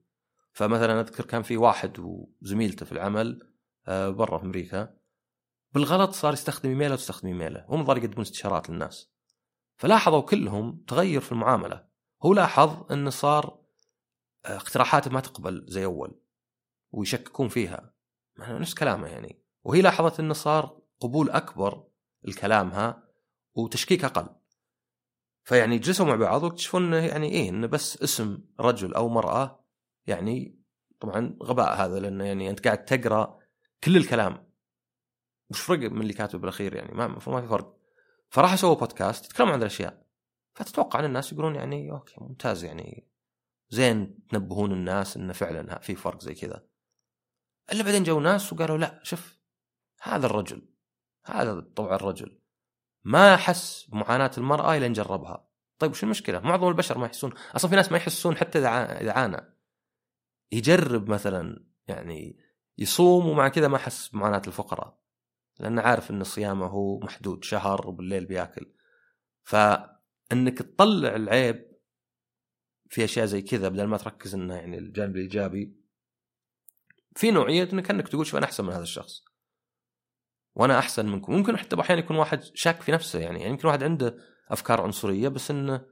فمثلا 0.51 0.99
أذكر 0.99 1.25
كان 1.25 1.41
في 1.41 1.57
واحد 1.57 1.99
وزميلته 1.99 2.85
في 2.85 2.91
العمل 2.91 3.53
آه، 3.87 4.09
برا 4.09 4.37
في 4.37 4.45
أمريكا 4.45 4.97
بالغلط 5.73 6.11
صار 6.11 6.33
يستخدم 6.33 6.69
إيميله 6.69 6.93
وتستخدم 6.93 7.27
إيميله 7.27 7.65
هم 7.69 7.85
ظهر 7.85 7.97
يقدمون 7.97 8.21
استشارات 8.21 8.69
للناس. 8.69 9.11
فلاحظوا 9.77 10.21
كلهم 10.21 10.83
تغير 10.87 11.21
في 11.21 11.31
المعاملة. 11.31 11.87
هو 12.25 12.33
لاحظ 12.33 12.91
انه 12.91 13.09
صار 13.09 13.59
آه، 14.45 14.55
اقتراحاته 14.55 15.11
ما 15.11 15.19
تقبل 15.19 15.65
زي 15.67 15.85
أول 15.85 16.21
ويشككون 16.91 17.47
فيها. 17.47 17.93
نفس 18.39 18.73
كلامه 18.73 19.07
يعني. 19.07 19.43
وهي 19.63 19.81
لاحظت 19.81 20.19
انه 20.19 20.33
صار 20.33 20.81
قبول 20.99 21.29
أكبر 21.29 21.87
لكلامها 22.23 23.03
وتشكيك 23.55 24.05
أقل. 24.05 24.29
فيعني 25.43 25.77
جلسوا 25.77 26.05
مع 26.05 26.15
بعض 26.15 26.43
واكتشفوا 26.43 26.79
إنه 26.79 26.97
يعني 26.97 27.29
إيه 27.31 27.49
إنه 27.49 27.67
بس 27.67 28.03
اسم 28.03 28.43
رجل 28.59 28.93
أو 28.93 29.09
مرأة 29.09 29.65
يعني 30.07 30.59
طبعا 30.99 31.37
غباء 31.43 31.75
هذا 31.75 31.99
لأنه 31.99 32.25
يعني 32.25 32.49
أنت 32.49 32.65
قاعد 32.65 32.85
تقرأ 32.85 33.39
كل 33.83 33.97
الكلام. 33.97 34.51
وش 35.49 35.61
فرق 35.61 35.91
من 35.91 36.01
اللي 36.01 36.13
كاتب 36.13 36.41
بالأخير 36.41 36.75
يعني 36.75 36.93
ما 36.93 37.07
ما 37.07 37.41
في 37.41 37.47
فرق. 37.47 37.77
فراح 38.29 38.55
سووا 38.55 38.75
بودكاست 38.75 39.25
يتكلمون 39.25 39.53
عن 39.53 39.59
الأشياء. 39.59 40.04
فتتوقع 40.55 40.99
أن 40.99 41.05
الناس 41.05 41.31
يقولون 41.31 41.55
يعني 41.55 41.91
okay 41.91 42.15
ممتاز 42.17 42.63
يعني. 42.63 43.07
زين 43.69 44.27
تنبهون 44.29 44.71
الناس 44.71 45.17
انه 45.17 45.33
فعلا 45.33 45.79
في 45.79 45.95
فرق 45.95 46.21
زي 46.21 46.33
كذا. 46.33 46.67
إلا 47.71 47.83
بعدين 47.83 48.03
جو 48.03 48.19
ناس 48.19 48.53
وقالوا 48.53 48.77
لا 48.77 48.99
شوف 49.03 49.39
هذا 50.01 50.25
الرجل 50.25 50.69
هذا 51.25 51.59
طبع 51.75 51.95
الرجل 51.95 52.39
ما 53.03 53.37
حس 53.37 53.85
بمعاناة 53.85 54.31
المرأة 54.37 54.77
إلين 54.77 54.93
جربها. 54.93 55.47
طيب 55.79 55.91
وش 55.91 56.03
المشكلة؟ 56.03 56.39
معظم 56.39 56.67
البشر 56.67 56.97
ما 56.97 57.05
يحسون 57.05 57.33
أصلا 57.55 57.69
في 57.69 57.75
ناس 57.75 57.91
ما 57.91 57.97
يحسون 57.97 58.37
حتى 58.37 58.59
إذا 58.59 59.11
عانى. 59.11 59.55
يجرب 60.51 61.09
مثلا 61.09 61.65
يعني 61.87 62.39
يصوم 62.77 63.29
ومع 63.29 63.47
كذا 63.47 63.67
ما 63.67 63.77
حس 63.77 64.07
بمعاناة 64.07 64.41
الفقراء 64.47 64.99
لأنه 65.59 65.81
عارف 65.81 66.11
إن 66.11 66.23
صيامه 66.23 66.65
هو 66.65 66.99
محدود 66.99 67.43
شهر 67.43 67.87
وبالليل 67.87 68.25
بيأكل. 68.25 68.73
فانك 70.29 70.57
تطلع 70.57 71.15
العيب 71.15 71.75
في 72.89 73.03
أشياء 73.03 73.25
زي 73.25 73.41
كذا 73.41 73.69
بدل 73.69 73.83
ما 73.83 73.97
تركز 73.97 74.35
إنه 74.35 74.55
يعني 74.55 74.77
الجانب 74.77 75.15
الإيجابي. 75.15 75.75
في 77.15 77.31
نوعية 77.31 77.69
انك 77.73 77.89
إنك 77.89 78.07
تقول 78.07 78.25
شوف 78.25 78.35
أنا 78.35 78.45
أحسن 78.45 78.65
من 78.65 78.73
هذا 78.73 78.83
الشخص. 78.83 79.23
وأنا 80.55 80.79
أحسن 80.79 81.05
منكم. 81.05 81.33
ممكن 81.33 81.57
حتى 81.57 81.81
أحيانا 81.81 82.01
يكون 82.01 82.17
واحد 82.17 82.43
شاك 82.43 82.81
في 82.81 82.91
نفسه 82.91 83.19
يعني, 83.19 83.39
يعني 83.39 83.51
يمكن 83.51 83.67
واحد 83.67 83.83
عنده 83.83 84.17
أفكار 84.49 84.81
عنصرية 84.81 85.27
بس 85.27 85.51
إنه 85.51 85.85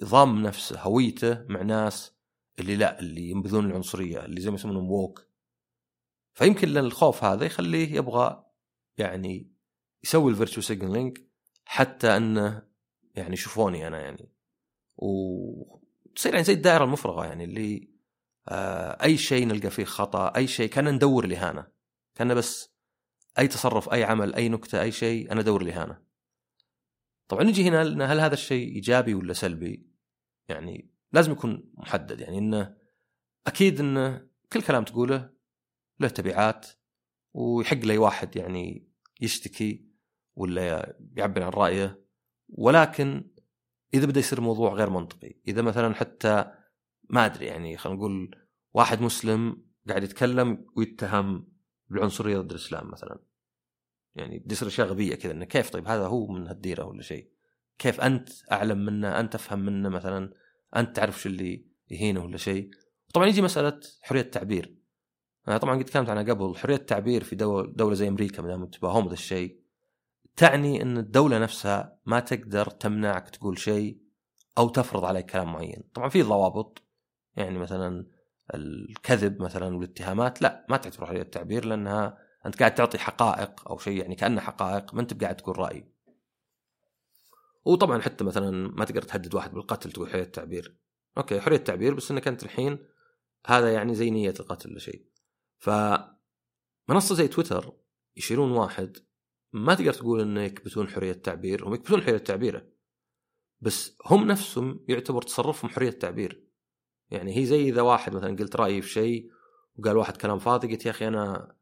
ضام 0.00 0.42
نفسه 0.42 0.80
هويته 0.80 1.44
مع 1.48 1.62
ناس 1.62 2.14
اللي 2.58 2.76
لا 2.76 3.00
اللي 3.00 3.30
ينبذون 3.30 3.66
العنصرية 3.70 4.24
اللي 4.24 4.40
زي 4.40 4.50
ما 4.50 4.54
يسمونهم 4.54 4.90
woke 4.90 5.28
فيمكن 6.34 6.76
الخوف 6.78 7.24
هذا 7.24 7.44
يخليه 7.44 7.94
يبغى 7.96 8.44
يعني 8.98 9.52
يسوي 10.04 10.30
ال 10.30 10.34
virtue 10.34 10.60
signaling 10.60 11.18
حتى 11.64 12.16
إنه 12.16 12.62
يعني 13.14 13.36
شوفوني 13.36 13.86
أنا 13.86 14.00
يعني. 14.00 14.32
وتصير 14.96 16.32
يعني 16.32 16.44
زي 16.44 16.52
الدائرة 16.52 16.84
المفرغة 16.84 17.24
يعني 17.26 17.44
اللي 17.44 17.88
آه 18.48 19.04
أي 19.04 19.16
شيء 19.16 19.46
نلقى 19.46 19.70
فيه 19.70 19.84
خطأ 19.84 20.36
أي 20.36 20.46
شيء 20.46 20.68
كان 20.68 20.94
ندور 20.94 21.24
الاهانه 21.24 21.66
كان 22.14 22.34
بس 22.34 22.74
أي 23.38 23.48
تصرف 23.48 23.92
أي 23.92 24.04
عمل 24.04 24.34
أي 24.34 24.48
نكتة 24.48 24.82
أي 24.82 24.92
شيء 24.92 25.32
أنا 25.32 25.40
أدور 25.40 25.62
الاهانه 25.62 26.04
طبعا 27.28 27.42
نجي 27.44 27.68
هنا 27.68 27.82
هل 28.12 28.20
هذا 28.20 28.34
الشيء 28.34 28.74
إيجابي 28.74 29.14
ولا 29.14 29.32
سلبي؟ 29.32 29.86
يعني 30.48 30.90
لازم 31.12 31.32
يكون 31.32 31.70
محدد. 31.74 32.20
يعني 32.20 32.38
إنه 32.38 32.76
أكيد 33.46 33.80
إنه 33.80 34.28
كل 34.52 34.62
كلام 34.62 34.84
تقوله 34.84 35.30
له 36.00 36.08
تبعات 36.08 36.66
ويحق 37.34 37.76
لأي 37.76 37.98
واحد 37.98 38.36
يعني 38.36 38.88
يشتكي 39.20 39.88
ولا 40.36 40.96
يعبر 41.16 41.42
عن 41.42 41.50
رأيه. 41.50 42.03
ولكن 42.48 43.30
إذا 43.94 44.06
بدأ 44.06 44.20
يصير 44.20 44.40
موضوع 44.40 44.72
غير 44.72 44.90
منطقي 44.90 45.34
إذا 45.48 45.62
مثلا 45.62 45.94
حتى 45.94 46.52
ما 47.10 47.26
أدري 47.26 47.46
يعني 47.46 47.76
خلينا 47.76 47.98
نقول 47.98 48.36
واحد 48.74 49.02
مسلم 49.02 49.64
قاعد 49.88 50.02
يتكلم 50.02 50.66
ويتهم 50.76 51.48
بالعنصريه 51.88 52.38
ضد 52.38 52.50
الإسلام 52.50 52.90
مثلا. 52.90 53.18
يعني 54.14 54.38
بدي 54.38 54.52
يصير 54.54 54.68
أشياء 54.68 54.86
غبية 54.86 55.14
كذا 55.14 55.32
إنه 55.32 55.44
كيف 55.44 55.70
طيب 55.70 55.88
هذا 55.88 56.06
هو 56.06 56.26
من 56.26 56.46
هالديرة 56.46 56.84
ولا 56.84 57.02
شيء؟ 57.02 57.30
كيف 57.78 58.00
أنت 58.00 58.28
أعلم 58.52 58.78
منه 58.84 59.20
أنت 59.20 59.34
أفهم 59.34 59.58
منه 59.58 59.88
مثلا 59.88 60.32
أنت 60.76 60.96
تعرف 60.96 61.20
شو 61.20 61.28
اللي 61.28 61.66
يهينه 61.90 62.24
ولا 62.24 62.36
شيء؟ 62.36 62.70
طبعا 63.14 63.26
يجي 63.26 63.42
مسألة 63.42 63.80
حرية 64.02 64.20
التعبير. 64.20 64.76
أنا 65.48 65.58
طبعا 65.58 65.78
قد 65.78 65.84
تكلمت 65.84 66.08
عنها 66.08 66.22
قبل 66.22 66.56
حرية 66.56 66.76
التعبير 66.76 67.24
في 67.24 67.36
دولة 67.36 67.94
زي 67.94 68.08
أمريكا 68.08 68.42
ما 68.42 68.48
دام 68.48 68.66
تباهم 68.66 69.06
ذا 69.08 69.12
الشيء 69.12 69.63
تعني 70.36 70.82
إن 70.82 70.98
الدولة 70.98 71.38
نفسها 71.38 71.98
ما 72.06 72.20
تقدر 72.20 72.70
تمنعك 72.70 73.30
تقول 73.30 73.58
شيء 73.58 74.00
أو 74.58 74.68
تفرض 74.68 75.04
عليك 75.04 75.30
كلام 75.30 75.52
معين. 75.52 75.82
طبعا 75.94 76.08
في 76.08 76.22
ضوابط 76.22 76.82
يعني 77.36 77.58
مثلا 77.58 78.06
الكذب 78.54 79.42
مثلا 79.42 79.76
والاتهامات 79.76 80.42
لا 80.42 80.66
ما 80.68 80.76
تعتبر 80.76 81.06
حريه 81.06 81.22
التعبير 81.22 81.64
لأنها 81.64 82.18
أنت 82.46 82.58
قاعد 82.58 82.74
تعطي 82.74 82.98
حقائق 82.98 83.68
أو 83.68 83.78
شيء 83.78 84.00
يعني 84.00 84.14
كانه 84.14 84.40
حقائق 84.40 84.94
ما 84.94 85.00
أنت 85.00 85.22
قاعد 85.22 85.36
تقول 85.36 85.58
رأي. 85.58 85.88
وطبعا 87.64 88.00
حتى 88.00 88.24
مثلا 88.24 88.68
ما 88.68 88.84
تقدر 88.84 89.02
تهدد 89.02 89.34
واحد 89.34 89.52
بالقتل 89.52 89.92
تقول 89.92 90.10
حرية 90.10 90.22
التعبير. 90.22 90.76
أوكي 91.18 91.40
حرية 91.40 91.56
التعبير 91.56 91.94
بس 91.94 92.10
إنك 92.10 92.28
أنت 92.28 92.42
الحين 92.42 92.78
هذا 93.46 93.72
يعني 93.72 93.94
زي 93.94 94.10
نية 94.10 94.34
القتل 94.40 94.70
ولا 94.70 94.78
شيء. 94.78 95.06
فمنصة 95.58 97.14
زي 97.14 97.28
تويتر 97.28 97.72
يشيلون 98.16 98.50
واحد 98.50 98.98
ما 99.54 99.74
تقدر 99.74 99.92
تقول 99.92 100.20
انه 100.20 100.42
يكبتون 100.42 100.88
حرية 100.88 101.10
التعبير 101.10 101.68
هم 101.68 101.74
يكبتون 101.74 102.02
حرية 102.02 102.18
تعبيره. 102.18 102.66
بس 103.60 103.96
هم 104.06 104.26
نفسهم 104.26 104.84
يعتبر 104.88 105.22
تصرفهم 105.22 105.70
حرية 105.70 105.90
تعبير. 105.90 106.44
يعني 107.10 107.36
هي 107.36 107.46
زي 107.46 107.68
إذا 107.68 107.82
واحد 107.82 108.16
مثلا 108.16 108.36
قلت 108.36 108.56
رأيي 108.56 108.82
في 108.82 108.88
شيء 108.88 109.30
وقال 109.76 109.96
واحد 109.96 110.16
كلام 110.16 110.38
فاضي 110.38 110.68
قلت 110.68 110.86
يا 110.86 110.90
أخي 110.90 111.08
أنا 111.08 111.54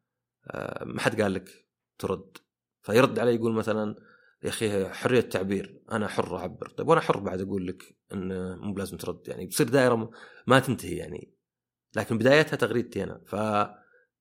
آه، 0.47 0.85
ما 0.85 1.01
حد 1.01 1.23
قال 1.23 1.35
لك 1.35 1.67
ترد. 1.99 2.37
فيرد 2.83 3.19
علي 3.19 3.35
يقول 3.35 3.53
مثلا 3.53 3.97
يا 4.43 4.49
أخي 4.49 4.89
حرية 4.89 5.21
تعبير 5.21 5.83
أنا 5.93 6.09
حر 6.09 6.37
أعبر. 6.37 6.69
طيب 6.69 6.89
وأنا 6.89 7.01
حر 7.01 7.21
بعد 7.21 7.41
أقول 7.41 7.67
لك 7.67 7.97
انه 8.13 8.57
مو 8.57 8.73
بلازم 8.73 8.97
ترد. 8.97 9.29
يعني 9.29 9.47
بتصير 9.47 9.69
دائرة 9.69 10.11
ما 10.47 10.59
تنتهي 10.61 10.97
يعني. 10.97 11.35
لكن 11.97 12.19
بدايتها 12.19 12.57
تغريدتي 12.57 13.05
أنا. 13.05 13.21
ف 13.27 13.35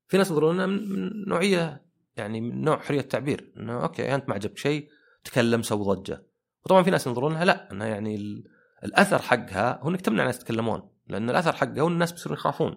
في 0.08 0.18
ناس 0.18 0.30
ينظرون 0.30 0.70
من 0.70 1.26
نوعية 1.28 1.91
يعني 2.22 2.40
نوع 2.40 2.80
حرية 2.80 3.00
التعبير 3.00 3.54
إنه 3.58 3.84
okay 3.84 4.16
أنت 4.16 4.30
ما 4.30 4.36
عجبك 4.36 4.58
شيء 4.58 4.90
تكلم 5.24 5.62
سوي 5.62 5.96
ضجة. 5.96 6.26
وطبعا 6.66 6.84
في 6.84 6.92
ناس 6.92 7.08
ينظرون 7.08 7.34
لها 7.34 7.46
لا 7.46 7.72
انها 7.72 7.88
يعني 7.88 8.44
الأثر 8.84 9.22
حقها 9.22 9.80
هو 9.82 9.90
انك 9.90 10.02
تمنع 10.02 10.22
الناس 10.22 10.36
يتكلمون 10.36 10.90
لأن 11.08 11.30
الأثر 11.30 11.54
حقها 11.54 11.82
هو 11.82 11.88
الناس 11.88 12.12
بيصيرون 12.12 12.38
يخافون. 12.38 12.76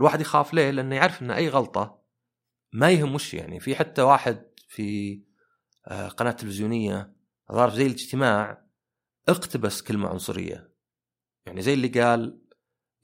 الواحد 0.00 0.20
يخاف 0.20 0.54
ليه؟ 0.54 0.70
لأنه 0.70 0.96
يعرف 0.96 1.22
إن 1.22 1.30
أي 1.30 1.48
غلطة 1.48 2.02
ما 2.72 2.90
يهم 2.90 3.14
وش 3.14 3.34
يعني. 3.34 3.60
في 3.60 3.74
حتى 3.74 4.02
واحد 4.02 4.44
في 4.68 5.20
آه، 5.86 6.08
قناة 6.08 6.30
تلفزيونية 6.30 7.14
ظهر 7.52 7.70
زي 7.70 7.86
الاجتماع 7.86 8.64
اقتبس 9.28 9.82
كلمة 9.82 10.08
عنصرية. 10.08 10.70
يعني 11.46 11.62
زي 11.62 11.74
اللي 11.74 11.88
قال 11.88 12.40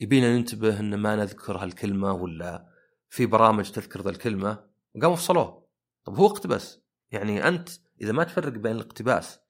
يبينا 0.01 0.37
ننتبه 0.37 0.81
إن 0.81 0.95
ما 0.95 1.17
نذكر 1.17 1.57
هالكلمة 1.57 2.13
ولا 2.13 2.67
في 3.09 3.27
برامج 3.27 3.71
تذكر 3.71 4.03
ذا 4.03 4.11
الكلمة. 4.11 4.70
وقاموا 4.95 5.17
فصلوه 5.17 5.69
طب 6.05 6.15
هو 6.15 6.27
اقتبس 6.27 6.81
يعني 7.11 7.49
أنت 7.49 7.69
إذا 8.01 8.13
ما 8.13 8.25
تفرق 8.25 8.53
بين 8.53 8.77
الاقتباس 8.77 9.41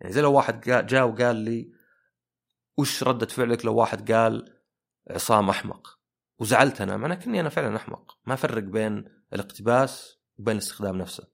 يعني 0.00 0.12
زي 0.12 0.20
لو 0.20 0.32
واحد 0.32 0.60
جاء 0.60 1.08
وقال 1.08 1.36
لي 1.36 1.72
وش 2.78 3.02
ردة 3.02 3.26
فعلك 3.26 3.64
لو 3.64 3.74
واحد 3.74 4.12
قال 4.12 4.62
عصام 5.10 5.50
أحمق؟ 5.50 5.98
وزعلت 6.38 6.80
أنا 6.80 6.96
معناه 6.96 7.14
كني 7.14 7.40
أنا 7.40 7.48
فعلا 7.48 7.76
أحمق. 7.76 8.18
ما 8.26 8.34
افرق 8.34 8.62
بين 8.62 9.04
الاقتباس 9.32 10.18
وبين 10.38 10.56
الاستخدام 10.56 10.96
نفسه. 10.98 11.28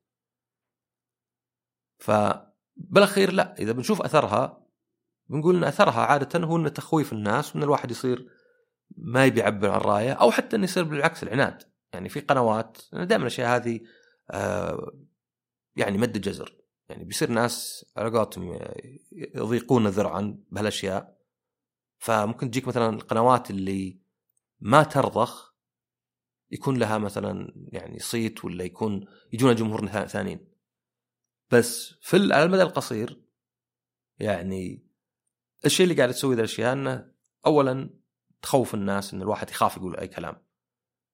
فبالاخير 1.98 3.32
لا 3.32 3.58
إذا 3.58 3.72
بنشوف 3.72 4.02
أثرها 4.02 4.66
بنقول 5.28 5.56
إن 5.56 5.64
أثرها 5.64 6.00
عادة 6.00 6.44
هو 6.44 6.56
إن 6.56 6.72
تخويف 6.72 7.12
الناس 7.12 7.54
وإن 7.54 7.62
الواحد 7.62 7.90
يصير 7.90 8.28
ما 8.96 9.24
يبي 9.24 9.40
يعبر 9.40 9.70
عن 9.70 9.80
رأيه 9.80 10.12
أو 10.12 10.30
حتى 10.30 10.56
إنه 10.56 10.64
يصير 10.64 10.84
بالعكس 10.84 11.22
العناد. 11.22 11.62
يعني 11.92 12.08
في 12.08 12.20
قنوات 12.20 12.78
دائما 12.92 13.22
الأشياء 13.22 13.56
هذه 13.56 13.80
آه 14.30 14.92
يعني 15.76 15.98
مد 15.98 16.20
جزر 16.20 16.58
يعني 16.88 17.04
بيصير 17.04 17.30
ناس 17.30 17.86
على 17.96 18.10
قولتهم 18.10 18.58
يضيقون 19.12 19.86
ذرعا 19.86 20.38
بهالأشياء. 20.50 21.18
فممكن 21.98 22.50
تجيك 22.50 22.68
مثلا 22.68 22.88
القنوات 22.88 23.50
اللي 23.50 24.00
ما 24.60 24.82
ترضخ 24.82 25.54
يكون 26.50 26.76
لها 26.76 26.98
مثلا 26.98 27.52
يعني 27.56 27.98
صيت 27.98 28.44
ولا 28.44 28.64
يكون 28.64 29.06
يجون 29.32 29.54
جمهور 29.54 29.86
ثانيين. 29.86 30.48
بس 31.50 31.94
في 32.00 32.16
على 32.16 32.42
المدى 32.42 32.62
القصير 32.62 33.22
يعني 34.18 34.86
الشيء 35.64 35.84
اللي 35.84 35.96
قاعد 35.96 36.10
تسوي 36.10 36.34
ذا 36.34 36.40
الأشياء 36.40 36.72
إنه 36.72 37.12
اولا 37.46 37.90
تخوف 38.42 38.74
الناس 38.74 39.14
إن 39.14 39.22
الواحد 39.22 39.50
يخاف 39.50 39.76
يقول 39.76 39.96
أي 39.96 40.08
كلام. 40.08 40.47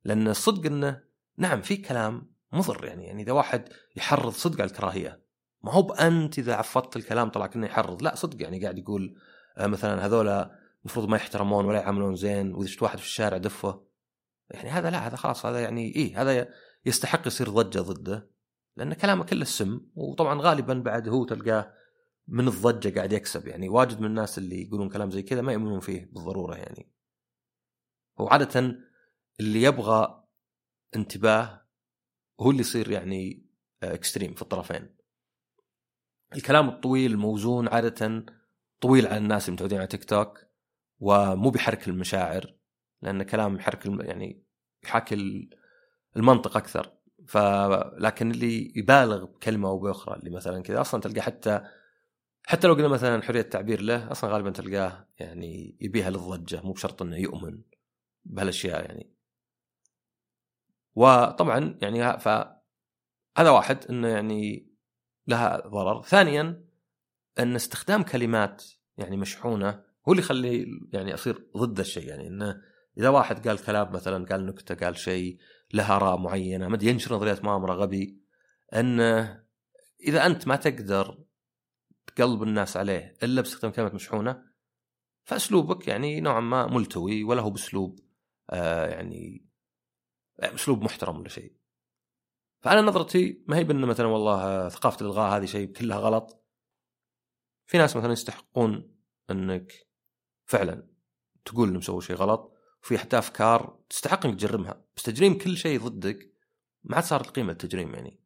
لأن 0.04 0.28
الصدق 0.28 0.66
إنه 0.66 1.00
نعم 1.36 1.62
في 1.62 1.76
كلام 1.76 2.34
مضر 2.52 2.84
يعني 2.84 3.06
يعني 3.06 3.22
إذا 3.22 3.32
واحد 3.32 3.68
يحرض 3.96 4.32
صدق 4.32 4.60
على 4.60 4.70
الكراهية 4.70 5.24
ما 5.62 5.72
هو 5.72 5.82
بأنت 5.82 6.38
إذا 6.38 6.54
عفضت 6.54 6.96
الكلام 6.96 7.28
طلع 7.28 7.46
كانه 7.46 7.66
يحرض 7.66 8.02
لا 8.02 8.14
صدق 8.14 8.42
يعني 8.42 8.62
قاعد 8.62 8.78
يقول 8.78 9.16
آه، 9.58 9.66
مثلا 9.66 10.06
هذولا 10.06 10.58
المفروض 10.80 11.08
ما 11.08 11.16
يحترمون 11.16 11.64
ولا 11.64 11.80
يعاملون 11.80 12.16
زين 12.16 12.54
وإذا 12.54 12.68
شفت 12.68 12.82
واحد 12.82 12.98
في 12.98 13.04
الشارع 13.04 13.36
دفه. 13.36 13.84
يعني 14.50 14.70
هذا 14.70 14.90
لا 14.90 15.06
هذا 15.06 15.16
خلاص 15.16 15.46
هذا 15.46 15.60
يعني 15.60 15.94
إيه 15.96 16.22
هذا 16.22 16.48
يستحق 16.86 17.26
يصير 17.26 17.48
ضجة 17.48 17.80
ضده 17.80 18.30
لأن 18.76 18.94
كلامه 18.94 19.24
كله 19.24 19.42
السم 19.42 19.80
وطبعا 19.94 20.42
غالبا 20.42 20.74
بعد 20.74 21.08
هو 21.08 21.24
تلقاه 21.24 21.72
من 22.28 22.48
الضجة 22.48 22.94
قاعد 22.94 23.12
يكسب. 23.12 23.46
يعني 23.46 23.68
واجد 23.68 24.00
من 24.00 24.06
الناس 24.06 24.38
اللي 24.38 24.62
يقولون 24.62 24.88
كلام 24.88 25.10
زي 25.10 25.22
كذا 25.22 25.42
ما 25.42 25.52
يؤمنون 25.52 25.80
فيه 25.80 26.10
بالضرورة 26.12 26.54
يعني. 26.54 26.90
هو 28.20 28.28
عاده 28.28 28.76
اللي 29.40 29.62
يبغى 29.62 30.24
انتباه 30.96 31.66
هو 32.40 32.50
اللي 32.50 32.60
يصير 32.60 32.90
يعني 32.90 33.46
اكستريم 33.82 34.34
في 34.34 34.42
الطرفين. 34.42 34.96
الكلام 36.36 36.68
الطويل 36.68 37.12
الموزون 37.12 37.68
عادة 37.68 38.24
طويل 38.80 39.06
على 39.06 39.16
الناس 39.16 39.48
المتعودين 39.48 39.78
على 39.78 39.86
تيك 39.86 40.04
توك 40.04 40.40
ومو 41.00 41.50
بيحرك 41.50 41.88
المشاعر 41.88 42.54
لأن 43.02 43.22
كلام 43.22 43.56
يحرك 43.56 43.86
يعني 43.86 44.44
يحاكي 44.84 45.48
المنطق 46.16 46.56
أكثر. 46.56 46.92
فلكن 47.28 48.30
اللي 48.30 48.72
يبالغ 48.76 49.24
بكلمة 49.24 49.68
أو 49.68 49.78
بأخرى 49.78 50.16
اللي 50.16 50.30
مثلا 50.30 50.62
كذا 50.62 50.80
أصلا 50.80 51.00
تلقى 51.00 51.20
حتى 51.20 51.60
حتى 52.46 52.66
لو 52.68 52.74
قلنا 52.74 52.88
مثلا 52.88 53.22
حرية 53.22 53.40
التعبير 53.40 53.80
له 53.80 54.10
أصلا 54.10 54.30
غالبا 54.30 54.50
تلقاه 54.50 55.08
يعني 55.18 55.76
يبيها 55.80 56.10
للضجة 56.10 56.60
مو 56.62 56.72
بشرط 56.72 57.02
إنه 57.02 57.16
يؤمن 57.16 57.62
بهالأشياء 58.24 58.84
يعني. 58.84 59.13
وطبعا 60.94 61.78
يعني 61.82 62.18
فهذا 62.18 63.50
واحد 63.50 63.84
إنه 63.90 64.08
يعني 64.08 64.70
لها 65.26 65.56
ضرر. 65.68 66.02
ثانيا 66.02 66.64
أن 67.38 67.54
استخدام 67.54 68.02
كلمات 68.02 68.64
يعني 68.96 69.16
مشحونة 69.16 69.84
هو 70.08 70.12
اللي 70.12 70.22
يخلي 70.22 70.66
يعني 70.92 71.14
اصير 71.14 71.50
ضد 71.56 71.80
الشيء. 71.80 72.08
يعني 72.08 72.26
إنه 72.26 72.62
إذا 72.98 73.08
واحد 73.08 73.48
قال 73.48 73.64
كلام 73.64 73.92
مثلا 73.92 74.26
قال 74.26 74.46
نكتة 74.46 74.86
قال 74.86 74.96
شيء 74.96 75.38
له 75.72 75.96
آراء 75.96 76.16
معينة 76.16 76.68
ما 76.68 76.78
ينشر 76.82 77.14
نظريات 77.14 77.44
مؤامره 77.44 77.72
غبي 77.72 78.20
إنه 78.74 79.44
إذا 80.00 80.26
أنت 80.26 80.48
ما 80.48 80.56
تقدر 80.56 81.24
تقلب 82.06 82.42
الناس 82.42 82.76
عليه 82.76 83.16
إلا 83.22 83.40
باستخدام 83.40 83.70
كلمات 83.70 83.94
مشحونة 83.94 84.42
فأسلوبك 85.24 85.88
يعني 85.88 86.20
نوعا 86.20 86.40
ما 86.40 86.66
ملتوي 86.66 87.24
ولا 87.24 87.42
هو 87.42 87.50
بأسلوب 87.50 88.00
آه 88.50 88.86
يعني 88.86 89.46
أسلوب 90.40 90.82
محترم 90.82 91.18
ولا 91.18 91.28
شيء. 91.28 91.52
فانا 92.60 92.80
نظرتي 92.80 93.44
ما 93.48 93.56
هي 93.56 93.64
بأن 93.64 93.80
مثلا 93.80 94.06
والله 94.06 94.68
ثقافة 94.68 95.00
الإلغاء 95.00 95.36
هذه 95.36 95.44
شيء 95.44 95.72
كلها 95.72 95.98
غلط. 95.98 96.44
في 97.66 97.78
ناس 97.78 97.96
مثلا 97.96 98.12
يستحقون 98.12 98.94
أنك 99.30 99.72
فعلا 100.44 100.88
تقول 101.44 101.68
إنهم 101.68 101.80
سووا 101.80 102.00
شيء 102.00 102.16
غلط 102.16 102.54
وفي 102.82 102.98
حتى 102.98 103.18
أفكار 103.18 103.78
تستحق 103.90 104.26
إنك 104.26 104.34
تجرمها 104.34 104.84
بس 104.96 105.02
تجريم 105.02 105.38
كل 105.38 105.56
شيء 105.56 105.80
ضدك 105.80 106.34
ما 106.84 106.96
عاد 106.96 107.04
صارت 107.04 107.30
قيمه 107.30 107.52
التجريم 107.52 107.94
يعني 107.94 108.20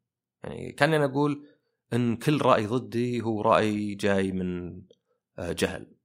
يعني 0.44 0.72
كأني 0.72 0.96
أنا 0.96 1.04
أقول 1.04 1.46
إن 1.92 2.16
كل 2.16 2.42
رأي 2.42 2.66
ضدي 2.66 3.22
هو 3.22 3.40
رأي 3.42 3.94
جاي 3.94 4.32
من 4.32 4.82
آه، 5.38 5.52
جهل 5.52 5.96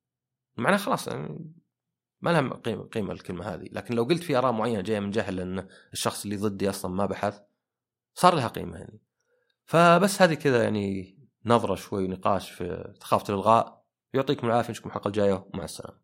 معناه 0.57 0.77
خلاص 0.77 1.07
يعني 1.07 1.53
ما 2.23 2.29
لها 2.29 2.49
قيمة 2.85 3.11
الكلمة 3.11 3.45
هذه. 3.45 3.69
لكن 3.71 3.95
لو 3.95 4.03
قلت 4.03 4.23
في 4.23 4.37
آراء 4.37 4.51
معينة 4.51 4.81
جاية 4.81 4.99
من 4.99 5.11
جهل 5.11 5.39
إن 5.39 5.67
الشخص 5.93 6.23
اللي 6.23 6.37
ضدي 6.37 6.69
أصلا 6.69 6.91
ما 6.91 7.05
بحث 7.05 7.41
صار 8.15 8.35
لها 8.35 8.47
قيمة 8.47 8.77
يعني. 8.77 9.01
فبس 9.65 10.21
هذه 10.21 10.33
كذا 10.33 10.63
يعني 10.63 11.17
نظرة 11.45 11.75
شوي 11.75 12.07
نقاش 12.07 12.51
في 12.51 12.93
ثقافه 13.01 13.33
الإلغاء. 13.33 13.83
يعطيكم 14.13 14.47
العافية 14.47 14.71
نشوفكم 14.71 14.89
الحلقة 14.89 15.07
الجاية 15.07 15.47
ومع 15.53 15.63
السلامة. 15.63 15.97